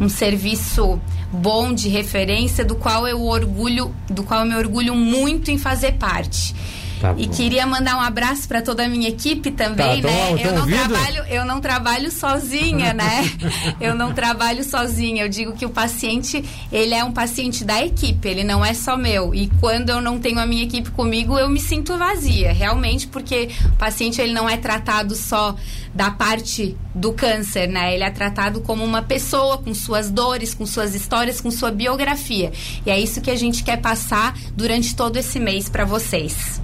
um 0.00 0.08
serviço 0.08 1.00
bom 1.32 1.72
de 1.72 1.88
referência, 1.88 2.64
do 2.64 2.74
qual 2.74 3.06
eu 3.06 3.22
orgulho, 3.22 3.94
do 4.08 4.22
qual 4.24 4.40
eu 4.40 4.46
me 4.46 4.56
orgulho 4.56 4.94
muito 4.94 5.50
em 5.50 5.58
fazer 5.58 5.92
parte. 5.92 6.54
Tá 7.00 7.14
e 7.16 7.26
queria 7.26 7.66
mandar 7.66 7.96
um 7.96 8.00
abraço 8.00 8.46
para 8.46 8.60
toda 8.60 8.84
a 8.84 8.88
minha 8.88 9.08
equipe 9.08 9.50
também, 9.50 10.02
tá, 10.02 10.08
né? 10.08 10.36
eu 10.38 10.52
não 10.52 10.66
trabalho, 10.66 11.24
eu 11.30 11.44
não 11.46 11.60
trabalho 11.60 12.10
sozinha, 12.12 12.92
né? 12.92 13.22
eu 13.80 13.94
não 13.94 14.12
trabalho 14.12 14.62
sozinha. 14.62 15.24
Eu 15.24 15.28
digo 15.28 15.52
que 15.52 15.64
o 15.64 15.70
paciente, 15.70 16.44
ele 16.70 16.92
é 16.92 17.02
um 17.02 17.10
paciente 17.10 17.64
da 17.64 17.82
equipe, 17.82 18.28
ele 18.28 18.44
não 18.44 18.62
é 18.62 18.74
só 18.74 18.98
meu. 18.98 19.34
E 19.34 19.48
quando 19.60 19.88
eu 19.88 20.00
não 20.02 20.18
tenho 20.18 20.38
a 20.38 20.46
minha 20.46 20.62
equipe 20.62 20.90
comigo, 20.90 21.38
eu 21.38 21.48
me 21.48 21.58
sinto 21.58 21.96
vazia, 21.96 22.52
realmente, 22.52 23.06
porque 23.06 23.48
o 23.64 23.76
paciente 23.76 24.20
ele 24.20 24.34
não 24.34 24.48
é 24.48 24.58
tratado 24.58 25.14
só 25.14 25.56
da 25.94 26.10
parte 26.10 26.76
do 26.94 27.14
câncer, 27.14 27.66
né? 27.66 27.94
Ele 27.94 28.04
é 28.04 28.10
tratado 28.10 28.60
como 28.60 28.84
uma 28.84 29.00
pessoa 29.00 29.56
com 29.56 29.72
suas 29.72 30.10
dores, 30.10 30.52
com 30.52 30.66
suas 30.66 30.94
histórias, 30.94 31.40
com 31.40 31.50
sua 31.50 31.70
biografia. 31.70 32.52
E 32.84 32.90
é 32.90 33.00
isso 33.00 33.22
que 33.22 33.30
a 33.30 33.36
gente 33.36 33.64
quer 33.64 33.78
passar 33.78 34.36
durante 34.54 34.94
todo 34.94 35.16
esse 35.16 35.40
mês 35.40 35.66
para 35.66 35.86
vocês. 35.86 36.60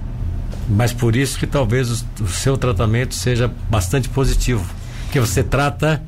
Mas 0.67 0.91
por 0.91 1.15
isso 1.15 1.39
que 1.39 1.47
talvez 1.47 2.01
o, 2.01 2.05
o 2.23 2.27
seu 2.27 2.57
tratamento 2.57 3.15
seja 3.15 3.51
bastante 3.69 4.09
positivo. 4.09 4.65
Porque 5.05 5.19
você 5.19 5.43
trata 5.43 6.03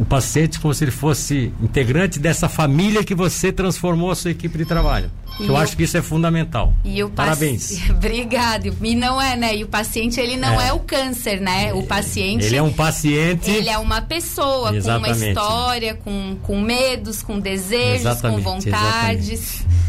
o 0.00 0.04
paciente 0.04 0.58
como 0.58 0.72
se 0.72 0.82
ele 0.82 0.90
fosse 0.90 1.52
integrante 1.60 2.18
dessa 2.18 2.48
família 2.48 3.04
que 3.04 3.14
você 3.14 3.52
transformou 3.52 4.10
a 4.10 4.14
sua 4.14 4.30
equipe 4.30 4.56
de 4.56 4.64
trabalho. 4.64 5.10
eu 5.38 5.54
acho 5.54 5.76
que 5.76 5.82
isso 5.82 5.94
é 5.98 6.00
fundamental. 6.00 6.72
E 6.82 7.02
o 7.04 7.10
Parabéns. 7.10 7.78
Obrigado. 7.90 8.74
E 8.80 8.94
não 8.94 9.20
é, 9.20 9.36
né? 9.36 9.56
E 9.56 9.62
o 9.62 9.68
paciente, 9.68 10.18
ele 10.18 10.38
não 10.38 10.58
é, 10.58 10.68
é 10.68 10.72
o 10.72 10.80
câncer, 10.80 11.38
né? 11.38 11.74
O 11.74 11.82
paciente. 11.82 12.46
Ele 12.46 12.56
é 12.56 12.62
um 12.62 12.72
paciente. 12.72 13.50
Ele 13.50 13.68
é 13.68 13.76
uma 13.76 14.00
pessoa 14.00 14.74
exatamente. 14.74 15.12
com 15.12 15.18
uma 15.18 15.28
história, 15.28 15.94
com, 15.94 16.36
com 16.42 16.60
medos, 16.62 17.22
com 17.22 17.38
desejos, 17.38 18.00
exatamente, 18.00 18.42
com 18.42 18.54
vontades. 18.54 19.28
Exatamente. 19.28 19.80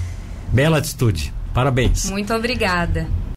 Bela 0.52 0.78
atitude. 0.80 1.34
Parabéns. 1.54 2.10
Muito 2.10 2.34
obrigada. 2.34 3.08